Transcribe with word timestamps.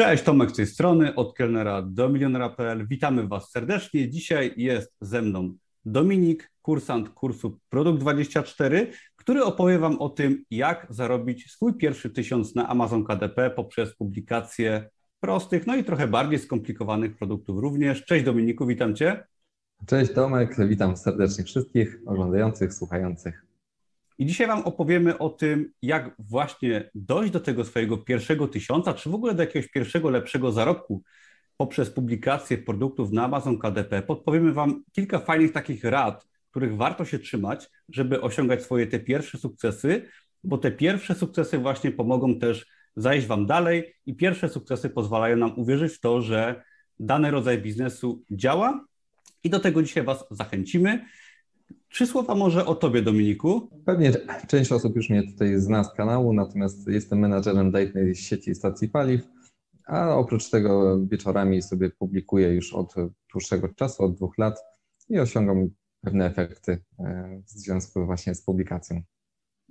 Cześć, 0.00 0.24
Tomek 0.24 0.50
z 0.50 0.54
tej 0.54 0.66
strony, 0.66 1.14
od 1.14 1.34
kelnera 1.34 1.82
do 1.82 2.08
milionera.pl. 2.08 2.86
Witamy 2.86 3.28
Was 3.28 3.50
serdecznie. 3.50 4.10
Dzisiaj 4.10 4.54
jest 4.56 4.92
ze 5.00 5.22
mną 5.22 5.54
Dominik, 5.84 6.50
kursant 6.62 7.08
kursu 7.08 7.58
Produkt 7.68 8.00
24, 8.00 8.92
który 9.16 9.44
opowie 9.44 9.78
Wam 9.78 9.98
o 9.98 10.08
tym, 10.08 10.44
jak 10.50 10.86
zarobić 10.90 11.52
swój 11.52 11.74
pierwszy 11.74 12.10
tysiąc 12.10 12.54
na 12.54 12.68
Amazon 12.68 13.04
KDP 13.04 13.50
poprzez 13.50 13.96
publikację 13.96 14.90
prostych, 15.20 15.66
no 15.66 15.76
i 15.76 15.84
trochę 15.84 16.08
bardziej 16.08 16.38
skomplikowanych 16.38 17.16
produktów 17.16 17.58
również. 17.58 18.04
Cześć 18.04 18.24
Dominiku, 18.24 18.66
witam 18.66 18.94
Cię. 18.94 19.24
Cześć 19.86 20.12
Tomek, 20.12 20.56
witam 20.68 20.96
serdecznie 20.96 21.44
wszystkich 21.44 21.98
oglądających, 22.06 22.74
słuchających. 22.74 23.49
I 24.20 24.26
dzisiaj 24.26 24.46
Wam 24.46 24.62
opowiemy 24.62 25.18
o 25.18 25.30
tym, 25.30 25.72
jak 25.82 26.14
właśnie 26.18 26.90
dojść 26.94 27.32
do 27.32 27.40
tego 27.40 27.64
swojego 27.64 27.98
pierwszego 27.98 28.48
tysiąca, 28.48 28.94
czy 28.94 29.10
w 29.10 29.14
ogóle 29.14 29.34
do 29.34 29.42
jakiegoś 29.42 29.70
pierwszego, 29.70 30.10
lepszego 30.10 30.52
zarobku 30.52 31.02
poprzez 31.56 31.90
publikację 31.90 32.58
produktów 32.58 33.12
na 33.12 33.24
Amazon 33.24 33.58
KDP. 33.58 34.02
Podpowiemy 34.02 34.52
Wam 34.52 34.84
kilka 34.92 35.18
fajnych 35.18 35.52
takich 35.52 35.84
rad, 35.84 36.26
których 36.50 36.76
warto 36.76 37.04
się 37.04 37.18
trzymać, 37.18 37.70
żeby 37.88 38.20
osiągać 38.20 38.62
swoje 38.62 38.86
te 38.86 39.00
pierwsze 39.00 39.38
sukcesy, 39.38 40.08
bo 40.44 40.58
te 40.58 40.72
pierwsze 40.72 41.14
sukcesy 41.14 41.58
właśnie 41.58 41.92
pomogą 41.92 42.38
też 42.38 42.66
zajść 42.96 43.26
Wam 43.26 43.46
dalej 43.46 43.94
i 44.06 44.16
pierwsze 44.16 44.48
sukcesy 44.48 44.90
pozwalają 44.90 45.36
nam 45.36 45.58
uwierzyć 45.58 45.92
w 45.92 46.00
to, 46.00 46.22
że 46.22 46.62
dany 46.98 47.30
rodzaj 47.30 47.62
biznesu 47.62 48.24
działa 48.30 48.84
i 49.44 49.50
do 49.50 49.60
tego 49.60 49.82
dzisiaj 49.82 50.04
Was 50.04 50.24
zachęcimy. 50.30 51.04
Trzy 51.90 52.06
słowa 52.06 52.34
może 52.34 52.66
o 52.66 52.74
Tobie, 52.74 53.02
Dominiku. 53.02 53.68
Pewnie 53.84 54.12
część 54.48 54.72
osób 54.72 54.96
już 54.96 55.10
mnie 55.10 55.22
tutaj 55.32 55.60
zna 55.60 55.84
z 55.84 55.94
kanału, 55.94 56.32
natomiast 56.32 56.88
jestem 56.88 57.18
menadżerem 57.18 57.70
dla 57.70 57.80
sieci 58.14 58.54
stacji 58.54 58.88
paliw, 58.88 59.20
a 59.86 60.14
oprócz 60.14 60.50
tego 60.50 60.98
wieczorami 61.06 61.62
sobie 61.62 61.90
publikuję 61.90 62.54
już 62.54 62.74
od 62.74 62.94
dłuższego 63.32 63.68
czasu, 63.68 64.04
od 64.04 64.14
dwóch 64.14 64.38
lat 64.38 64.58
i 65.08 65.18
osiągam 65.18 65.68
pewne 66.00 66.26
efekty 66.26 66.84
e, 66.98 67.42
w 67.46 67.50
związku 67.50 68.06
właśnie 68.06 68.34
z 68.34 68.42
publikacją. 68.42 69.02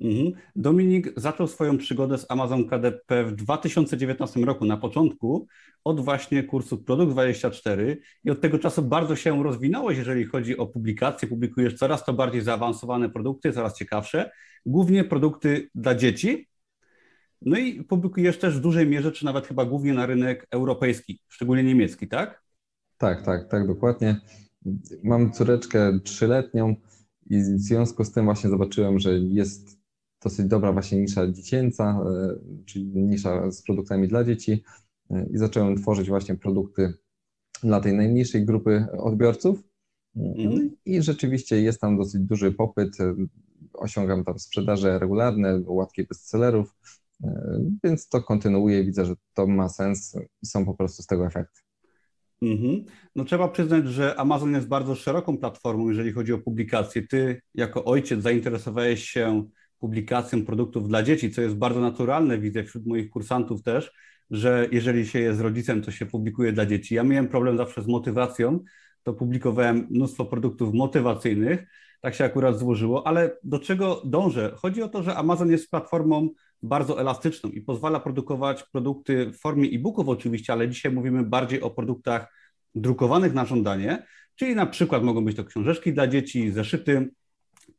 Mhm. 0.02 0.32
Dominik 0.56 1.14
zaczął 1.18 1.48
swoją 1.48 1.78
przygodę 1.78 2.18
z 2.18 2.26
Amazon 2.30 2.68
KDP 2.68 3.24
w 3.24 3.36
2019 3.36 4.40
roku, 4.40 4.66
na 4.66 4.78
początku, 4.78 5.48
od 5.84 6.00
właśnie 6.00 6.44
kursu 6.44 6.78
Produkt 6.78 7.12
24 7.12 8.02
i 8.24 8.32
od 8.32 8.42
tego 8.42 8.60
czasu 8.60 8.82
bardzo 8.82 9.16
się 9.16 9.44
rozwinąłeś, 9.44 9.98
jeżeli 9.98 10.26
chodzi 10.26 10.58
o 10.58 10.68
publikacje. 10.68 11.28
Publikujesz 11.28 11.74
coraz 11.74 12.06
to 12.06 12.14
bardziej 12.14 12.42
zaawansowane 12.42 13.10
produkty, 13.10 13.54
coraz 13.54 13.78
ciekawsze, 13.78 14.32
głównie 14.66 15.04
produkty 15.04 15.70
dla 15.76 15.96
dzieci. 15.96 16.48
No 17.42 17.58
i 17.58 17.84
publikujesz 17.84 18.40
też 18.40 18.58
w 18.58 18.62
dużej 18.62 18.88
mierze, 18.88 19.12
czy 19.12 19.26
nawet 19.26 19.48
chyba 19.48 19.66
głównie 19.66 19.94
na 19.94 20.06
rynek 20.06 20.48
europejski, 20.52 21.22
szczególnie 21.28 21.64
niemiecki, 21.64 22.08
tak? 22.08 22.44
Tak, 22.98 23.26
tak, 23.26 23.50
tak, 23.50 23.68
dokładnie. 23.68 24.22
Mam 25.04 25.32
córeczkę 25.32 26.00
trzyletnią 26.04 26.76
i 27.30 27.42
w 27.42 27.60
związku 27.60 28.04
z 28.04 28.12
tym 28.12 28.26
właśnie 28.26 28.50
zobaczyłem, 28.50 29.00
że 29.00 29.20
jest 29.20 29.79
dosyć 30.24 30.46
dobra 30.46 30.72
właśnie 30.72 31.00
nisza 31.00 31.32
dziecięca, 31.32 31.84
e, 31.84 32.36
czyli 32.66 32.86
nisza 32.86 33.52
z 33.52 33.62
produktami 33.62 34.08
dla 34.08 34.24
dzieci 34.24 34.64
e, 35.12 35.26
i 35.34 35.38
zacząłem 35.38 35.76
tworzyć 35.76 36.10
właśnie 36.10 36.36
produkty 36.36 36.94
dla 37.64 37.80
tej 37.80 37.94
najmniejszej 37.94 38.46
grupy 38.46 38.86
odbiorców. 38.98 39.64
Mm. 40.16 40.70
I 40.86 41.02
rzeczywiście 41.02 41.62
jest 41.62 41.82
tam 41.82 41.98
dosyć 41.98 42.22
duży 42.22 42.52
popyt. 42.52 43.00
E, 43.02 43.16
osiągam 43.74 44.24
tam 44.24 44.40
sprzedaże 44.40 45.00
regularne, 45.00 45.62
łatki 45.66 46.04
bestsellerów, 46.04 46.76
więc 47.84 48.10
to 48.10 48.22
kontynuuję. 48.22 48.84
Widzę, 48.84 49.06
że 49.06 49.16
to 49.34 49.48
ma 49.48 49.70
sens 49.70 50.18
i 50.42 50.46
są 50.46 50.66
po 50.66 50.74
prostu 50.74 51.04
z 51.04 51.08
tego 51.08 51.26
efekty. 51.26 51.62
Mhm. 52.42 52.86
No 53.16 53.26
trzeba 53.26 53.48
przyznać, 53.48 53.88
że 53.88 54.16
Amazon 54.20 54.54
jest 54.54 54.68
bardzo 54.68 54.96
szeroką 54.96 55.38
platformą, 55.38 55.90
jeżeli 55.90 56.12
chodzi 56.12 56.34
o 56.34 56.40
publikacje. 56.40 57.08
Ty 57.08 57.42
jako 57.56 57.86
ojciec 57.86 58.22
zainteresowałeś 58.22 59.04
się 59.04 59.50
publikacją 59.80 60.46
produktów 60.46 60.88
dla 60.88 61.04
dzieci, 61.04 61.32
co 61.32 61.42
jest 61.42 61.56
bardzo 61.56 61.80
naturalne, 61.80 62.40
widzę 62.40 62.64
wśród 62.64 62.86
moich 62.86 63.10
kursantów 63.10 63.64
też, 63.64 63.92
że 64.32 64.68
jeżeli 64.72 65.08
się 65.08 65.20
jest 65.20 65.42
rodzicem, 65.42 65.82
to 65.82 65.92
się 65.92 66.06
publikuje 66.06 66.52
dla 66.54 66.66
dzieci. 66.66 66.96
Ja 66.96 67.04
miałem 67.04 67.28
problem 67.28 67.58
zawsze 67.58 67.82
z 67.82 67.88
motywacją, 67.88 68.60
to 69.04 69.14
publikowałem 69.14 69.88
mnóstwo 69.90 70.26
produktów 70.26 70.74
motywacyjnych, 70.74 71.66
tak 72.02 72.16
się 72.16 72.26
akurat 72.26 72.58
złożyło, 72.58 73.08
ale 73.08 73.38
do 73.44 73.60
czego 73.60 74.02
dążę? 74.06 74.52
Chodzi 74.56 74.82
o 74.82 74.90
to, 74.90 75.04
że 75.04 75.16
Amazon 75.16 75.52
jest 75.52 75.70
platformą 75.70 76.30
bardzo 76.64 77.02
elastyczną 77.02 77.50
i 77.50 77.62
pozwala 77.62 78.00
produkować 78.00 78.64
produkty 78.64 79.26
w 79.26 79.40
formie 79.40 79.70
e-booków 79.70 80.10
oczywiście, 80.10 80.54
ale 80.54 80.70
dzisiaj 80.70 80.92
mówimy 80.92 81.24
bardziej 81.24 81.62
o 81.62 81.70
produktach 81.70 82.34
drukowanych 82.76 83.34
na 83.34 83.46
żądanie, 83.46 84.06
czyli 84.36 84.56
na 84.56 84.66
przykład 84.66 85.04
mogą 85.04 85.26
być 85.26 85.36
to 85.38 85.44
książeczki 85.44 85.94
dla 85.94 86.08
dzieci, 86.08 86.52
zeszyty, 86.52 87.10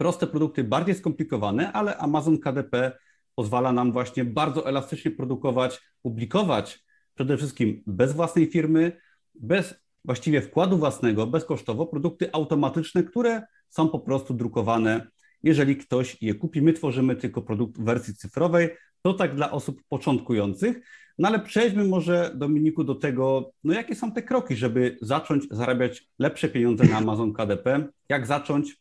proste 0.00 0.26
produkty, 0.26 0.64
bardziej 0.64 0.94
skomplikowane, 0.94 1.72
ale 1.72 1.96
Amazon 1.96 2.38
KDP 2.38 2.92
pozwala 3.34 3.72
nam 3.72 3.92
właśnie 3.92 4.24
bardzo 4.24 4.68
elastycznie 4.68 5.10
produkować, 5.10 5.80
publikować 6.02 6.84
przede 7.14 7.36
wszystkim 7.36 7.82
bez 7.86 8.12
własnej 8.12 8.46
firmy, 8.46 8.92
bez 9.34 9.74
właściwie 10.04 10.42
wkładu 10.42 10.78
własnego, 10.78 11.26
bezkosztowo 11.26 11.86
produkty 11.86 12.32
automatyczne, 12.32 13.02
które 13.02 13.42
są 13.68 13.88
po 13.88 14.00
prostu 14.00 14.34
drukowane. 14.34 15.06
Jeżeli 15.42 15.76
ktoś 15.76 16.22
je 16.22 16.34
kupi, 16.34 16.62
my 16.62 16.72
tworzymy 16.72 17.16
tylko 17.16 17.42
produkt 17.42 17.78
w 17.78 17.84
wersji 17.84 18.14
cyfrowej. 18.14 18.68
To 19.02 19.14
tak 19.14 19.34
dla 19.34 19.50
osób 19.50 19.82
początkujących. 19.88 20.80
No 21.18 21.28
ale 21.28 21.40
przejdźmy 21.40 21.84
może, 21.84 22.32
Dominiku, 22.34 22.84
do 22.84 22.94
tego, 22.94 23.52
no 23.64 23.72
jakie 23.72 23.94
są 23.94 24.12
te 24.12 24.22
kroki, 24.22 24.56
żeby 24.56 24.98
zacząć 25.02 25.44
zarabiać 25.50 26.08
lepsze 26.18 26.48
pieniądze 26.48 26.84
na 26.84 26.96
Amazon 26.96 27.32
KDP? 27.32 27.88
Jak 28.08 28.26
zacząć? 28.26 28.80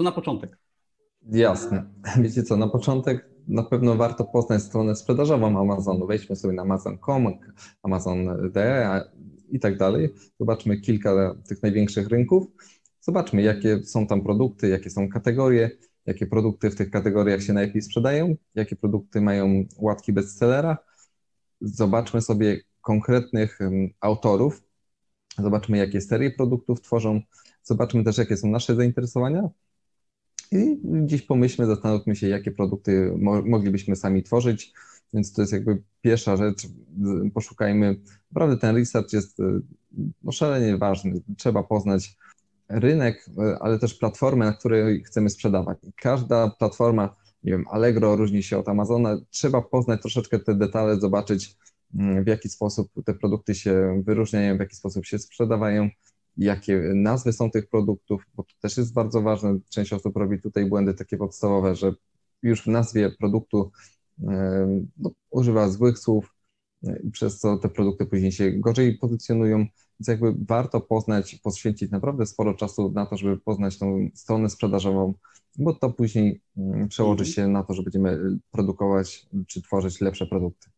To 0.00 0.04
na 0.04 0.12
początek. 0.12 0.58
Jasne. 1.32 1.84
Wiecie 2.22 2.42
co, 2.42 2.56
na 2.56 2.68
początek 2.68 3.30
na 3.48 3.62
pewno 3.62 3.94
warto 3.94 4.24
poznać 4.24 4.62
stronę 4.62 4.96
sprzedażową 4.96 5.60
Amazonu. 5.60 6.06
Wejdźmy 6.06 6.36
sobie 6.36 6.54
na 6.54 6.62
Amazon.com, 6.62 7.26
Amazon.de 7.82 9.00
i 9.50 9.60
tak 9.60 9.78
dalej. 9.78 10.14
Zobaczmy 10.38 10.80
kilka 10.80 11.34
tych 11.48 11.62
największych 11.62 12.08
rynków. 12.08 12.46
Zobaczmy, 13.00 13.42
jakie 13.42 13.84
są 13.84 14.06
tam 14.06 14.22
produkty, 14.22 14.68
jakie 14.68 14.90
są 14.90 15.08
kategorie, 15.08 15.70
jakie 16.06 16.26
produkty 16.26 16.70
w 16.70 16.76
tych 16.76 16.90
kategoriach 16.90 17.42
się 17.42 17.52
najlepiej 17.52 17.82
sprzedają, 17.82 18.36
jakie 18.54 18.76
produkty 18.76 19.20
mają 19.20 19.64
łatki 19.78 20.12
bestsellera. 20.12 20.76
Zobaczmy 21.60 22.22
sobie 22.22 22.60
konkretnych 22.80 23.58
autorów, 24.00 24.62
zobaczmy, 25.38 25.78
jakie 25.78 26.00
serie 26.00 26.30
produktów 26.30 26.80
tworzą, 26.80 27.20
zobaczmy 27.62 28.04
też, 28.04 28.18
jakie 28.18 28.36
są 28.36 28.48
nasze 28.48 28.74
zainteresowania 28.74 29.50
i 30.52 30.80
gdzieś 30.84 31.22
pomyślmy, 31.22 31.66
zastanówmy 31.66 32.16
się, 32.16 32.28
jakie 32.28 32.50
produkty 32.50 33.12
mo 33.18 33.42
moglibyśmy 33.42 33.96
sami 33.96 34.22
tworzyć. 34.22 34.72
Więc 35.14 35.32
to 35.32 35.42
jest 35.42 35.52
jakby 35.52 35.82
pierwsza 36.02 36.36
rzecz. 36.36 36.66
Poszukajmy. 37.34 37.96
Naprawdę 38.30 38.56
ten 38.56 38.76
research 38.76 39.12
jest 39.12 39.38
no, 40.22 40.32
szalenie 40.32 40.78
ważny. 40.78 41.20
Trzeba 41.36 41.62
poznać 41.62 42.16
rynek, 42.68 43.26
ale 43.60 43.78
też 43.78 43.94
platformę, 43.94 44.44
na 44.44 44.52
której 44.52 45.04
chcemy 45.04 45.30
sprzedawać. 45.30 45.78
Każda 45.96 46.50
platforma, 46.50 47.16
nie 47.44 47.52
wiem, 47.52 47.64
Allegro 47.70 48.16
różni 48.16 48.42
się 48.42 48.58
od 48.58 48.68
Amazona. 48.68 49.18
Trzeba 49.30 49.62
poznać 49.62 50.00
troszeczkę 50.00 50.38
te 50.38 50.54
detale, 50.54 51.00
zobaczyć 51.00 51.56
w 52.24 52.26
jaki 52.26 52.48
sposób 52.48 52.88
te 53.04 53.14
produkty 53.14 53.54
się 53.54 54.02
wyróżniają, 54.06 54.56
w 54.56 54.60
jaki 54.60 54.76
sposób 54.76 55.06
się 55.06 55.18
sprzedawają 55.18 55.88
jakie 56.36 56.92
nazwy 56.94 57.32
są 57.32 57.50
tych 57.50 57.68
produktów, 57.68 58.26
bo 58.34 58.42
to 58.42 58.52
też 58.60 58.76
jest 58.76 58.92
bardzo 58.92 59.22
ważne. 59.22 59.58
Część 59.68 59.92
osób 59.92 60.16
robi 60.16 60.40
tutaj 60.40 60.66
błędy 60.66 60.94
takie 60.94 61.16
podstawowe, 61.16 61.74
że 61.74 61.92
już 62.42 62.62
w 62.62 62.66
nazwie 62.66 63.10
produktu 63.10 63.70
no, 64.96 65.10
używa 65.30 65.68
złych 65.68 65.98
słów, 65.98 66.34
przez 67.12 67.38
co 67.38 67.58
te 67.58 67.68
produkty 67.68 68.06
później 68.06 68.32
się 68.32 68.52
gorzej 68.52 68.98
pozycjonują. 68.98 69.58
Więc 70.00 70.08
jakby 70.08 70.34
warto 70.48 70.80
poznać, 70.80 71.34
poświęcić 71.34 71.90
naprawdę 71.90 72.26
sporo 72.26 72.54
czasu 72.54 72.92
na 72.92 73.06
to, 73.06 73.16
żeby 73.16 73.38
poznać 73.38 73.78
tą 73.78 74.08
stronę 74.14 74.50
sprzedażową, 74.50 75.14
bo 75.58 75.74
to 75.74 75.90
później 75.90 76.40
przełoży 76.88 77.24
mhm. 77.24 77.34
się 77.34 77.48
na 77.48 77.64
to, 77.64 77.74
że 77.74 77.82
będziemy 77.82 78.38
produkować 78.50 79.26
czy 79.46 79.62
tworzyć 79.62 80.00
lepsze 80.00 80.26
produkty. 80.26 80.70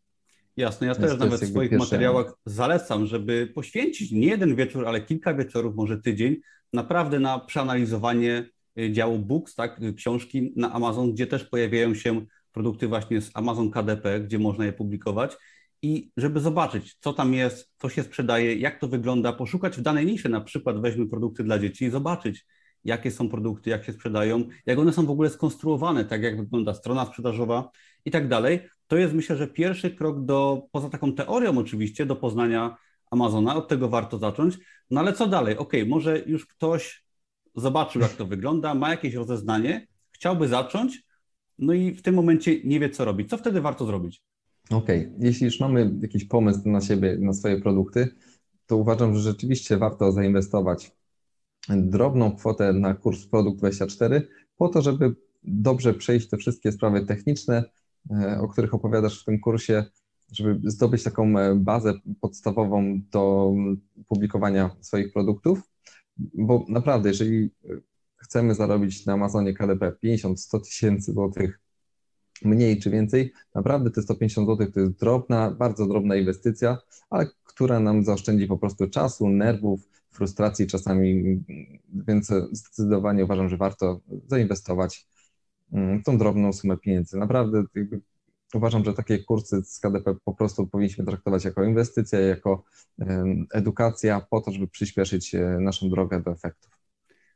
Jasne, 0.57 0.87
ja 0.87 0.95
też 0.95 1.19
nawet 1.19 1.41
w 1.41 1.49
swoich 1.49 1.71
pierwsze... 1.71 1.87
materiałach 1.87 2.35
zalecam, 2.47 3.07
żeby 3.07 3.53
poświęcić 3.55 4.13
nie 4.13 4.27
jeden 4.27 4.57
wieczór, 4.57 4.87
ale 4.87 5.01
kilka 5.01 5.35
wieczorów, 5.35 5.75
może 5.75 5.99
tydzień, 5.99 6.37
naprawdę 6.73 7.21
na 7.21 7.39
przeanalizowanie 7.39 8.47
y, 8.79 8.93
działu 8.93 9.19
books, 9.19 9.55
tak, 9.55 9.83
y, 9.83 9.95
książki 9.95 10.53
na 10.57 10.73
Amazon, 10.73 11.13
gdzie 11.13 11.27
też 11.27 11.45
pojawiają 11.45 11.95
się 11.95 12.27
produkty 12.53 12.89
właśnie 12.89 13.21
z 13.21 13.31
Amazon 13.35 13.71
KDP, 13.71 14.21
gdzie 14.21 14.39
można 14.39 14.65
je 14.65 14.73
publikować 14.73 15.37
i 15.83 16.11
żeby 16.17 16.41
zobaczyć, 16.41 16.97
co 17.01 17.13
tam 17.13 17.35
jest, 17.35 17.73
co 17.79 17.89
się 17.89 18.03
sprzedaje, 18.03 18.57
jak 18.57 18.81
to 18.81 18.89
wygląda, 18.89 19.33
poszukać 19.33 19.77
w 19.77 19.81
danej 19.81 20.07
niszy, 20.07 20.29
na 20.29 20.41
przykład 20.41 20.81
weźmy 20.81 21.09
produkty 21.09 21.45
dla 21.45 21.59
dzieci 21.59 21.85
i 21.85 21.91
zobaczyć, 21.91 22.47
jakie 22.85 23.11
są 23.11 23.29
produkty, 23.29 23.71
jak 23.71 23.85
się 23.85 23.93
sprzedają, 23.93 24.45
jak 24.67 24.79
one 24.79 24.93
są 24.93 25.07
w 25.07 25.11
ogóle 25.11 25.31
skonstruowane, 25.31 26.05
tak 26.05 26.23
jak 26.23 26.37
wygląda 26.37 26.75
strona 26.75 27.07
sprzedażowa 27.07 27.71
i 28.05 28.11
tak 28.11 28.29
dalej. 28.29 28.61
To 28.87 28.97
jest 28.97 29.15
myślę, 29.15 29.37
że 29.37 29.47
pierwszy 29.47 29.91
krok 29.91 30.25
do, 30.25 30.63
poza 30.73 30.91
taką 30.91 31.13
teorią 31.13 31.59
oczywiście, 31.59 32.07
do 32.07 32.17
poznania 32.17 32.77
Amazona, 33.11 33.57
od 33.57 33.69
tego 33.69 33.89
warto 33.89 34.19
zacząć. 34.19 34.59
No 34.91 35.01
ale 35.01 35.13
co 35.13 35.27
dalej? 35.27 35.57
Ok, 35.57 35.73
może 35.87 36.23
już 36.27 36.47
ktoś 36.47 37.05
zobaczył, 37.55 38.03
jak 38.03 38.13
to 38.13 38.27
wygląda, 38.27 38.75
ma 38.75 38.91
jakieś 38.91 39.15
rozeznanie, 39.15 39.87
chciałby 40.13 40.49
zacząć, 40.49 41.03
no 41.59 41.73
i 41.73 41.95
w 41.95 42.03
tym 42.03 42.15
momencie 42.15 42.65
nie 42.65 42.81
wie, 42.81 42.91
co 42.91 43.05
robić. 43.05 43.31
Co 43.31 43.37
wtedy 43.37 43.61
warto 43.61 43.87
zrobić? 43.87 44.23
Okej, 44.71 45.01
okay. 45.01 45.19
jeśli 45.19 45.45
już 45.45 45.61
mamy 45.61 45.95
jakiś 46.03 46.25
pomysł 46.25 46.69
na 46.69 46.81
siebie, 46.81 47.17
na 47.21 47.33
swoje 47.33 47.61
produkty, 47.61 48.09
to 48.67 48.77
uważam, 48.77 49.15
że 49.15 49.21
rzeczywiście 49.21 49.77
warto 49.77 50.13
zainwestować 50.13 50.93
drobną 51.69 52.37
kwotę 52.37 52.73
na 52.73 52.95
kurs 52.95 53.27
Produkt 53.27 53.59
24, 53.59 54.29
po 54.57 54.69
to, 54.69 54.83
żeby 54.83 55.15
dobrze 55.43 55.95
przejść 55.95 56.29
te 56.29 56.37
wszystkie 56.37 56.73
sprawy 56.73 57.07
techniczne, 57.07 57.65
o 58.41 58.49
których 58.49 58.75
opowiadasz 58.75 59.23
w 59.23 59.25
tym 59.25 59.41
kursie, 59.41 59.85
żeby 60.33 60.71
zdobyć 60.71 61.03
taką 61.03 61.39
e, 61.39 61.55
bazę 61.55 61.95
podstawową 62.21 63.01
do 63.11 63.53
publikowania 64.09 64.77
swoich 64.81 65.13
produktów. 65.13 65.71
Bo 66.17 66.65
naprawdę, 66.69 67.09
jeżeli 67.09 67.51
chcemy 68.17 68.55
zarobić 68.55 69.07
na 69.07 69.13
Amazonie 69.13 69.55
KDP 69.55 69.93
50-100 70.05 70.61
tysięcy 70.65 71.13
złotych 71.13 71.61
mniej 72.45 72.81
czy 72.81 72.91
więcej, 72.91 73.33
naprawdę 73.55 73.91
te 73.91 74.03
150 74.03 74.49
zł 74.49 74.73
to 74.73 74.81
jest 74.81 74.93
drobna, 74.93 75.51
bardzo 75.51 75.87
drobna 75.87 76.17
inwestycja, 76.17 76.79
ale 77.11 77.27
która 77.45 77.81
nam 77.81 78.05
zaoszczędzi 78.05 78.47
po 78.47 78.59
prostu 78.59 78.91
czasu, 78.91 79.29
nerwów, 79.29 79.89
frustracji 80.11 80.67
czasami, 80.67 81.43
więc 81.89 82.33
zdecydowanie 82.53 83.25
uważam, 83.25 83.49
że 83.49 83.57
warto 83.57 84.01
zainwestować 84.27 85.09
tą 86.05 86.19
drobną 86.19 86.53
sumę 86.53 86.77
pieniędzy. 86.77 87.19
Naprawdę 87.19 87.65
uważam, 88.55 88.85
że 88.85 88.95
takie 88.95 89.19
kursy 89.19 89.63
z 89.65 89.81
KDP 89.81 90.15
po 90.25 90.35
prostu 90.35 90.67
powinniśmy 90.67 91.05
traktować 91.05 91.45
jako 91.45 91.65
inwestycja, 91.65 92.21
jako 92.21 92.65
edukacja 93.53 94.27
po 94.31 94.41
to, 94.41 94.53
żeby 94.53 94.69
przyspieszyć 94.69 95.35
e, 95.35 95.59
naszą 95.61 95.91
drogę 95.91 96.23
do 96.23 96.31
efektów. 96.31 96.71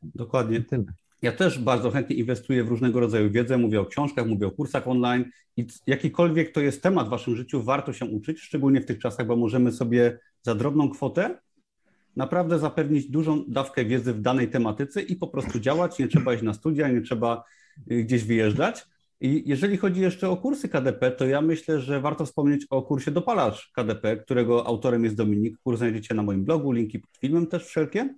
Dokładnie. 0.03 0.61
Tyle. 0.61 0.85
Ja 1.23 1.33
też 1.33 1.59
bardzo 1.59 1.91
chętnie 1.91 2.17
inwestuję 2.17 2.65
w 2.65 2.69
różnego 2.69 3.01
rodzaju 3.01 3.31
wiedzę, 3.31 3.59
mówię 3.59 3.81
o 3.81 3.87
książkach, 3.87 4.27
mówię 4.27 4.47
o 4.47 4.51
kursach 4.51 4.89
online 4.89 5.25
i 5.57 5.67
jakikolwiek 5.87 6.53
to 6.53 6.61
jest 6.61 6.83
temat 6.83 7.07
w 7.07 7.11
Waszym 7.11 7.37
życiu, 7.37 7.63
warto 7.63 7.93
się 7.93 8.05
uczyć, 8.05 8.41
szczególnie 8.41 8.81
w 8.81 8.87
tych 8.87 8.99
czasach, 8.99 9.27
bo 9.27 9.37
możemy 9.37 9.73
sobie 9.73 10.19
za 10.43 10.55
drobną 10.55 10.91
kwotę 10.91 11.39
naprawdę 12.17 12.59
zapewnić 12.59 13.11
dużą 13.11 13.45
dawkę 13.49 13.85
wiedzy 13.85 14.13
w 14.13 14.21
danej 14.21 14.49
tematyce 14.49 15.03
i 15.03 15.17
po 15.17 15.27
prostu 15.27 15.61
działać. 15.61 15.99
Nie 15.99 16.09
trzeba 16.09 16.35
iść 16.35 16.43
na 16.43 16.55
studia, 16.55 16.89
nie 16.89 17.01
trzeba 17.01 17.45
gdzieś 17.87 18.25
wyjeżdżać. 18.25 18.87
I 19.21 19.43
jeżeli 19.47 19.77
chodzi 19.77 20.01
jeszcze 20.01 20.31
o 20.31 20.37
kursy 20.37 20.69
KDP, 20.69 21.11
to 21.11 21.27
ja 21.27 21.41
myślę, 21.41 21.81
że 21.81 22.01
warto 22.01 22.27
wspomnieć 22.27 22.67
o 22.71 22.83
kursie 22.83 23.11
Dopalacz 23.11 23.71
KDP, 23.73 24.17
którego 24.17 24.67
autorem 24.67 25.05
jest 25.05 25.17
Dominik. 25.17 25.59
Kurs 25.59 25.79
znajdziecie 25.79 26.15
na 26.15 26.23
moim 26.23 26.45
blogu, 26.45 26.73
linki 26.73 26.99
pod 26.99 27.17
filmem 27.17 27.47
też 27.47 27.65
wszelkie. 27.65 28.15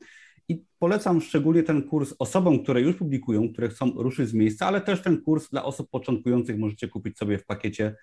I 0.48 0.64
polecam 0.78 1.20
szczególnie 1.20 1.62
ten 1.62 1.82
kurs 1.82 2.14
osobom, 2.18 2.62
które 2.62 2.80
już 2.80 2.96
publikują, 2.96 3.52
które 3.52 3.68
chcą 3.68 3.92
ruszyć 3.96 4.28
z 4.28 4.34
miejsca, 4.34 4.66
ale 4.66 4.80
też 4.80 5.02
ten 5.02 5.22
kurs 5.22 5.50
dla 5.50 5.64
osób 5.64 5.90
początkujących 5.90 6.58
możecie 6.58 6.88
kupić 6.88 7.18
sobie 7.18 7.38
w 7.38 7.46
pakiecie 7.46 7.96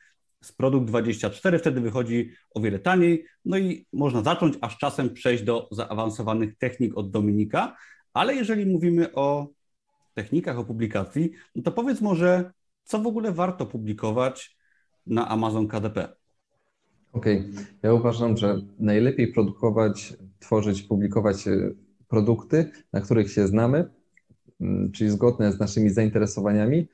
z 0.44 0.52
produkt 0.52 0.88
24, 0.88 1.60
wtedy 1.60 1.82
wychodzi 1.82 2.32
o 2.52 2.62
wiele 2.62 2.80
taniej, 2.80 3.26
no 3.46 3.58
i 3.58 3.86
można 3.94 4.24
zacząć, 4.24 4.58
aż 4.62 4.78
czasem 4.78 5.10
przejść 5.10 5.44
do 5.44 5.68
zaawansowanych 5.72 6.58
technik 6.58 6.98
od 6.98 7.12
Dominika, 7.12 7.76
ale 8.14 8.36
jeżeli 8.36 8.66
mówimy 8.66 9.14
o 9.14 9.48
technikach, 10.16 10.60
o 10.60 10.64
publikacji, 10.64 11.32
no 11.56 11.64
to 11.64 11.72
powiedz 11.72 12.02
może, 12.02 12.52
co 12.84 13.00
w 13.00 13.08
ogóle 13.08 13.32
warto 13.32 13.66
publikować 13.66 14.58
na 15.08 15.28
Amazon 15.28 15.68
KDP? 15.68 16.16
Okej, 17.14 17.40
okay. 17.40 17.66
ja 17.84 17.94
uważam, 17.94 18.38
że 18.38 18.62
najlepiej 18.80 19.34
produkować, 19.34 20.14
tworzyć, 20.40 20.82
publikować 20.82 21.48
e, 21.48 21.72
produkty, 22.08 22.72
na 22.94 23.02
których 23.02 23.32
się 23.32 23.48
znamy, 23.48 23.90
mm, 24.62 24.92
czyli 24.92 25.10
zgodne 25.10 25.52
z 25.52 25.60
naszymi 25.60 25.90
zainteresowaniami, 25.90 26.88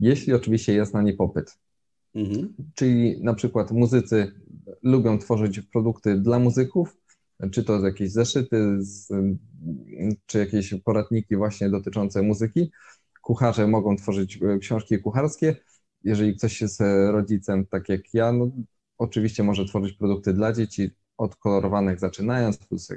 jeśli 0.00 0.34
oczywiście 0.34 0.72
jest 0.72 0.94
na 0.94 1.02
nie 1.02 1.12
popyt. 1.12 1.58
Mhm. 2.14 2.54
Czyli 2.74 3.22
na 3.22 3.34
przykład 3.34 3.70
muzycy 3.70 4.32
lubią 4.82 5.18
tworzyć 5.18 5.60
produkty 5.60 6.20
dla 6.20 6.38
muzyków, 6.38 6.96
czy 7.52 7.64
to 7.64 7.86
jakieś 7.86 8.12
zeszyty, 8.12 8.76
z, 8.80 9.08
czy 10.26 10.38
jakieś 10.38 10.74
poradniki 10.84 11.36
właśnie 11.36 11.70
dotyczące 11.70 12.22
muzyki. 12.22 12.70
Kucharze 13.22 13.66
mogą 13.66 13.96
tworzyć 13.96 14.38
e, 14.42 14.58
książki 14.58 14.98
kucharskie. 14.98 15.56
Jeżeli 16.04 16.36
ktoś 16.36 16.60
jest 16.60 16.80
rodzicem, 17.10 17.66
tak 17.66 17.88
jak 17.88 18.14
ja, 18.14 18.32
no, 18.32 18.50
oczywiście 18.98 19.42
może 19.42 19.64
tworzyć 19.64 19.92
produkty 19.92 20.32
dla 20.32 20.52
dzieci, 20.52 20.90
od 21.18 21.36
kolorowanych 21.36 21.98
zaczynając, 21.98 22.58
plus 22.58 22.90
e, 22.90 22.96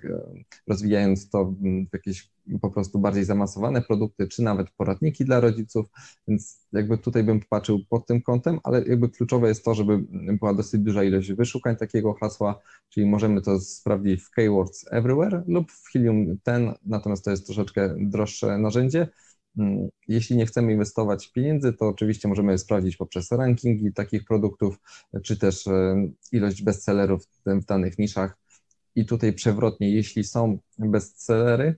rozwijając 0.67 1.29
to 1.29 1.45
w 1.45 1.93
jakieś 1.93 2.31
po 2.59 2.69
prostu 2.69 2.99
bardziej 2.99 3.25
zamasowane 3.25 3.81
produkty, 3.81 4.27
czy 4.27 4.41
nawet 4.43 4.69
poradniki 4.69 5.25
dla 5.25 5.39
rodziców, 5.39 5.85
więc 6.27 6.67
jakby 6.73 6.97
tutaj 6.97 7.23
bym 7.23 7.39
popatrzył 7.39 7.79
pod 7.89 8.07
tym 8.07 8.21
kątem, 8.21 8.59
ale 8.63 8.83
jakby 8.87 9.09
kluczowe 9.09 9.47
jest 9.47 9.65
to, 9.65 9.73
żeby 9.73 9.99
była 10.39 10.53
dosyć 10.53 10.81
duża 10.81 11.03
ilość 11.03 11.33
wyszukań 11.33 11.75
takiego 11.75 12.13
hasła, 12.13 12.59
czyli 12.89 13.05
możemy 13.05 13.41
to 13.41 13.59
sprawdzić 13.59 14.23
w 14.23 14.29
Keywords 14.29 14.85
Everywhere 14.91 15.43
lub 15.47 15.71
w 15.71 15.89
Helium 15.93 16.37
10, 16.47 16.77
natomiast 16.85 17.25
to 17.25 17.31
jest 17.31 17.45
troszeczkę 17.45 17.95
droższe 17.99 18.57
narzędzie, 18.57 19.07
Mm, 19.57 19.89
jeśli 20.07 20.35
nie 20.35 20.45
chcemy 20.45 20.71
inwestować 20.71 21.31
pieniędzy, 21.31 21.73
to 21.73 21.87
oczywiście 21.87 22.27
możemy 22.27 22.57
sprawdzić 22.57 22.97
poprzez 22.97 23.31
rankingi 23.31 23.93
takich 23.93 24.25
produktów, 24.25 24.79
czy 25.23 25.37
też 25.37 25.67
e, 25.67 25.95
ilość 26.31 26.63
bestsellerów 26.63 27.27
w 27.45 27.65
danych 27.65 27.99
niszach. 27.99 28.37
I 28.95 29.05
tutaj 29.05 29.33
przewrotnie, 29.33 29.91
jeśli 29.91 30.23
są 30.23 30.59
bestsellery 30.79 31.75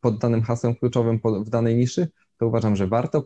pod 0.00 0.18
danym 0.18 0.42
hasłem 0.42 0.74
kluczowym 0.74 1.20
w 1.46 1.50
danej 1.50 1.76
niszy, 1.76 2.08
to 2.38 2.46
uważam, 2.46 2.76
że 2.76 2.86
warto 2.86 3.24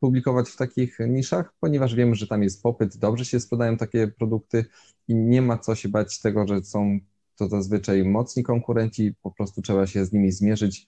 publikować 0.00 0.48
w 0.48 0.56
takich 0.56 0.98
niszach, 1.08 1.54
ponieważ 1.60 1.94
wiemy, 1.94 2.14
że 2.14 2.26
tam 2.26 2.42
jest 2.42 2.62
popyt, 2.62 2.96
dobrze 2.96 3.24
się 3.24 3.40
sprzedają 3.40 3.76
takie 3.76 4.08
produkty 4.08 4.64
i 5.08 5.14
nie 5.14 5.42
ma 5.42 5.58
co 5.58 5.74
się 5.74 5.88
bać 5.88 6.20
tego, 6.20 6.46
że 6.46 6.64
są 6.64 6.98
to 7.36 7.48
zazwyczaj 7.48 8.04
mocni 8.04 8.42
konkurenci, 8.42 9.14
po 9.22 9.30
prostu 9.30 9.62
trzeba 9.62 9.86
się 9.86 10.04
z 10.04 10.12
nimi 10.12 10.32
zmierzyć 10.32 10.86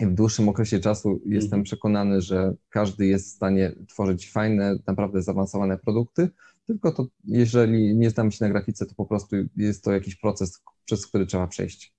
w 0.00 0.14
dłuższym 0.14 0.48
okresie 0.48 0.80
czasu 0.80 1.20
jestem 1.26 1.46
mhm. 1.46 1.62
przekonany, 1.62 2.20
że 2.20 2.54
każdy 2.68 3.06
jest 3.06 3.26
w 3.26 3.36
stanie 3.36 3.72
tworzyć 3.88 4.32
fajne, 4.32 4.76
naprawdę 4.86 5.22
zaawansowane 5.22 5.78
produkty, 5.78 6.28
tylko 6.66 6.92
to 6.92 7.06
jeżeli 7.24 7.96
nie 7.96 8.10
znamy 8.10 8.32
się 8.32 8.44
na 8.44 8.50
grafice, 8.50 8.86
to 8.86 8.94
po 8.94 9.06
prostu 9.06 9.36
jest 9.56 9.84
to 9.84 9.92
jakiś 9.92 10.16
proces, 10.16 10.60
przez 10.84 11.06
który 11.06 11.26
trzeba 11.26 11.46
przejść. 11.46 11.92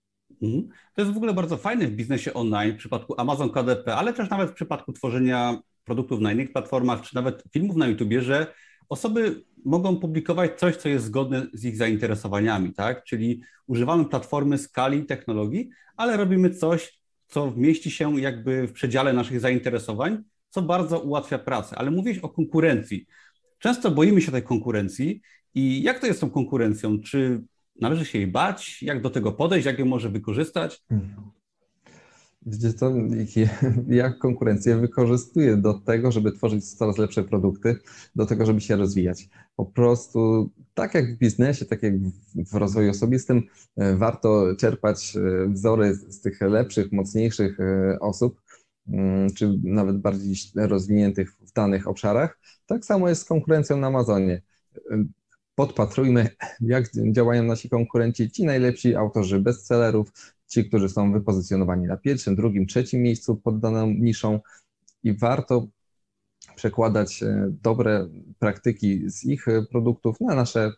To 0.95 1.01
jest 1.01 1.13
w 1.13 1.17
ogóle 1.17 1.33
bardzo 1.33 1.57
fajne 1.57 1.87
w 1.87 1.91
biznesie 1.91 2.33
online, 2.33 2.73
w 2.73 2.77
przypadku 2.77 3.15
Amazon 3.17 3.49
KDP, 3.49 3.95
ale 3.95 4.13
też 4.13 4.29
nawet 4.29 4.49
w 4.49 4.53
przypadku 4.53 4.93
tworzenia 4.93 5.61
produktów 5.83 6.19
na 6.19 6.31
innych 6.31 6.51
platformach, 6.51 7.01
czy 7.01 7.15
nawet 7.15 7.43
filmów 7.51 7.75
na 7.75 7.87
YouTubie, 7.87 8.21
że 8.21 8.53
osoby 8.89 9.43
mogą 9.65 9.97
publikować 9.97 10.59
coś, 10.59 10.75
co 10.75 10.89
jest 10.89 11.05
zgodne 11.05 11.47
z 11.53 11.65
ich 11.65 11.77
zainteresowaniami, 11.77 12.73
tak? 12.73 13.03
Czyli 13.03 13.41
używamy 13.67 14.05
platformy, 14.05 14.57
skali, 14.57 15.05
technologii, 15.05 15.69
ale 15.97 16.17
robimy 16.17 16.49
coś, 16.49 17.01
co 17.27 17.53
mieści 17.55 17.91
się 17.91 18.19
jakby 18.19 18.67
w 18.67 18.73
przedziale 18.73 19.13
naszych 19.13 19.39
zainteresowań, 19.39 20.23
co 20.49 20.61
bardzo 20.61 20.99
ułatwia 20.99 21.39
pracę. 21.39 21.75
Ale 21.77 21.91
mówisz 21.91 22.19
o 22.19 22.29
konkurencji. 22.29 23.05
Często 23.59 23.91
boimy 23.91 24.21
się 24.21 24.31
tej 24.31 24.43
konkurencji 24.43 25.21
i 25.53 25.83
jak 25.83 25.99
to 25.99 26.07
jest 26.07 26.19
z 26.19 26.21
tą 26.21 26.29
konkurencją? 26.29 26.99
Czy 26.99 27.43
należy 27.81 28.05
się 28.05 28.17
jej 28.17 28.27
bać? 28.27 28.83
Jak 28.83 29.01
do 29.01 29.09
tego 29.09 29.31
podejść? 29.31 29.65
Jak 29.65 29.79
ją 29.79 29.85
może 29.85 30.09
wykorzystać? 30.09 30.83
Wiecie 32.45 32.73
co, 32.73 32.93
jak 33.87 34.17
konkurencję 34.17 34.77
wykorzystuję 34.77 35.57
do 35.57 35.73
tego, 35.73 36.11
żeby 36.11 36.31
tworzyć 36.31 36.73
coraz 36.73 36.97
lepsze 36.97 37.23
produkty, 37.23 37.75
do 38.15 38.25
tego, 38.25 38.45
żeby 38.45 38.61
się 38.61 38.75
rozwijać. 38.75 39.29
Po 39.55 39.65
prostu 39.65 40.49
tak 40.73 40.93
jak 40.93 41.15
w 41.15 41.17
biznesie, 41.17 41.65
tak 41.65 41.83
jak 41.83 41.93
w 42.35 42.55
rozwoju 42.55 42.89
osobistym, 42.89 43.43
e, 43.77 43.95
warto 43.95 44.55
czerpać 44.55 45.15
e, 45.15 45.47
wzory 45.49 45.93
z 45.93 46.21
tych 46.21 46.41
lepszych, 46.41 46.91
mocniejszych 46.91 47.59
e, 47.59 47.99
osób, 47.99 48.41
mm, 48.87 49.33
czy 49.33 49.59
nawet 49.63 49.97
bardziej 49.97 50.35
rozwiniętych 50.55 51.31
w 51.31 51.53
danych 51.53 51.87
obszarach. 51.87 52.39
Tak 52.65 52.85
samo 52.85 53.09
jest 53.09 53.21
z 53.21 53.25
konkurencją 53.25 53.77
na 53.77 53.87
Amazonie. 53.87 54.41
Podpatrujmy, 55.55 56.29
jak 56.61 56.85
działają 57.11 57.43
nasi 57.43 57.69
konkurenci, 57.69 58.31
ci 58.31 58.45
najlepsi 58.45 58.95
autorzy 58.95 59.39
bestsellerów, 59.39 60.11
ci, 60.47 60.65
którzy 60.65 60.89
są 60.89 61.13
wypozycjonowani 61.13 61.87
na 61.87 61.97
pierwszym, 61.97 62.35
drugim, 62.35 62.67
trzecim 62.67 63.01
miejscu 63.01 63.35
pod 63.35 63.59
daną 63.59 63.87
niszą 63.87 64.39
i 65.03 65.17
warto 65.17 65.67
przekładać 66.55 67.23
e, 67.23 67.47
dobre 67.63 68.09
praktyki 68.39 69.09
z 69.09 69.25
ich 69.25 69.47
e, 69.47 69.65
produktów 69.65 70.21
na 70.21 70.35
nasze, 70.35 70.61
e, 70.61 70.71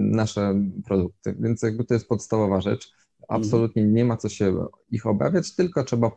nasze 0.00 0.54
produkty. 0.84 1.36
Więc 1.40 1.62
jakby 1.62 1.84
to 1.84 1.94
jest 1.94 2.08
podstawowa 2.08 2.60
rzecz. 2.60 2.92
Absolutnie 3.28 3.84
nie 3.84 4.04
ma 4.04 4.16
co 4.16 4.28
się 4.28 4.66
ich 4.90 5.06
obawiać, 5.06 5.54
tylko 5.54 5.84
trzeba 5.84 6.10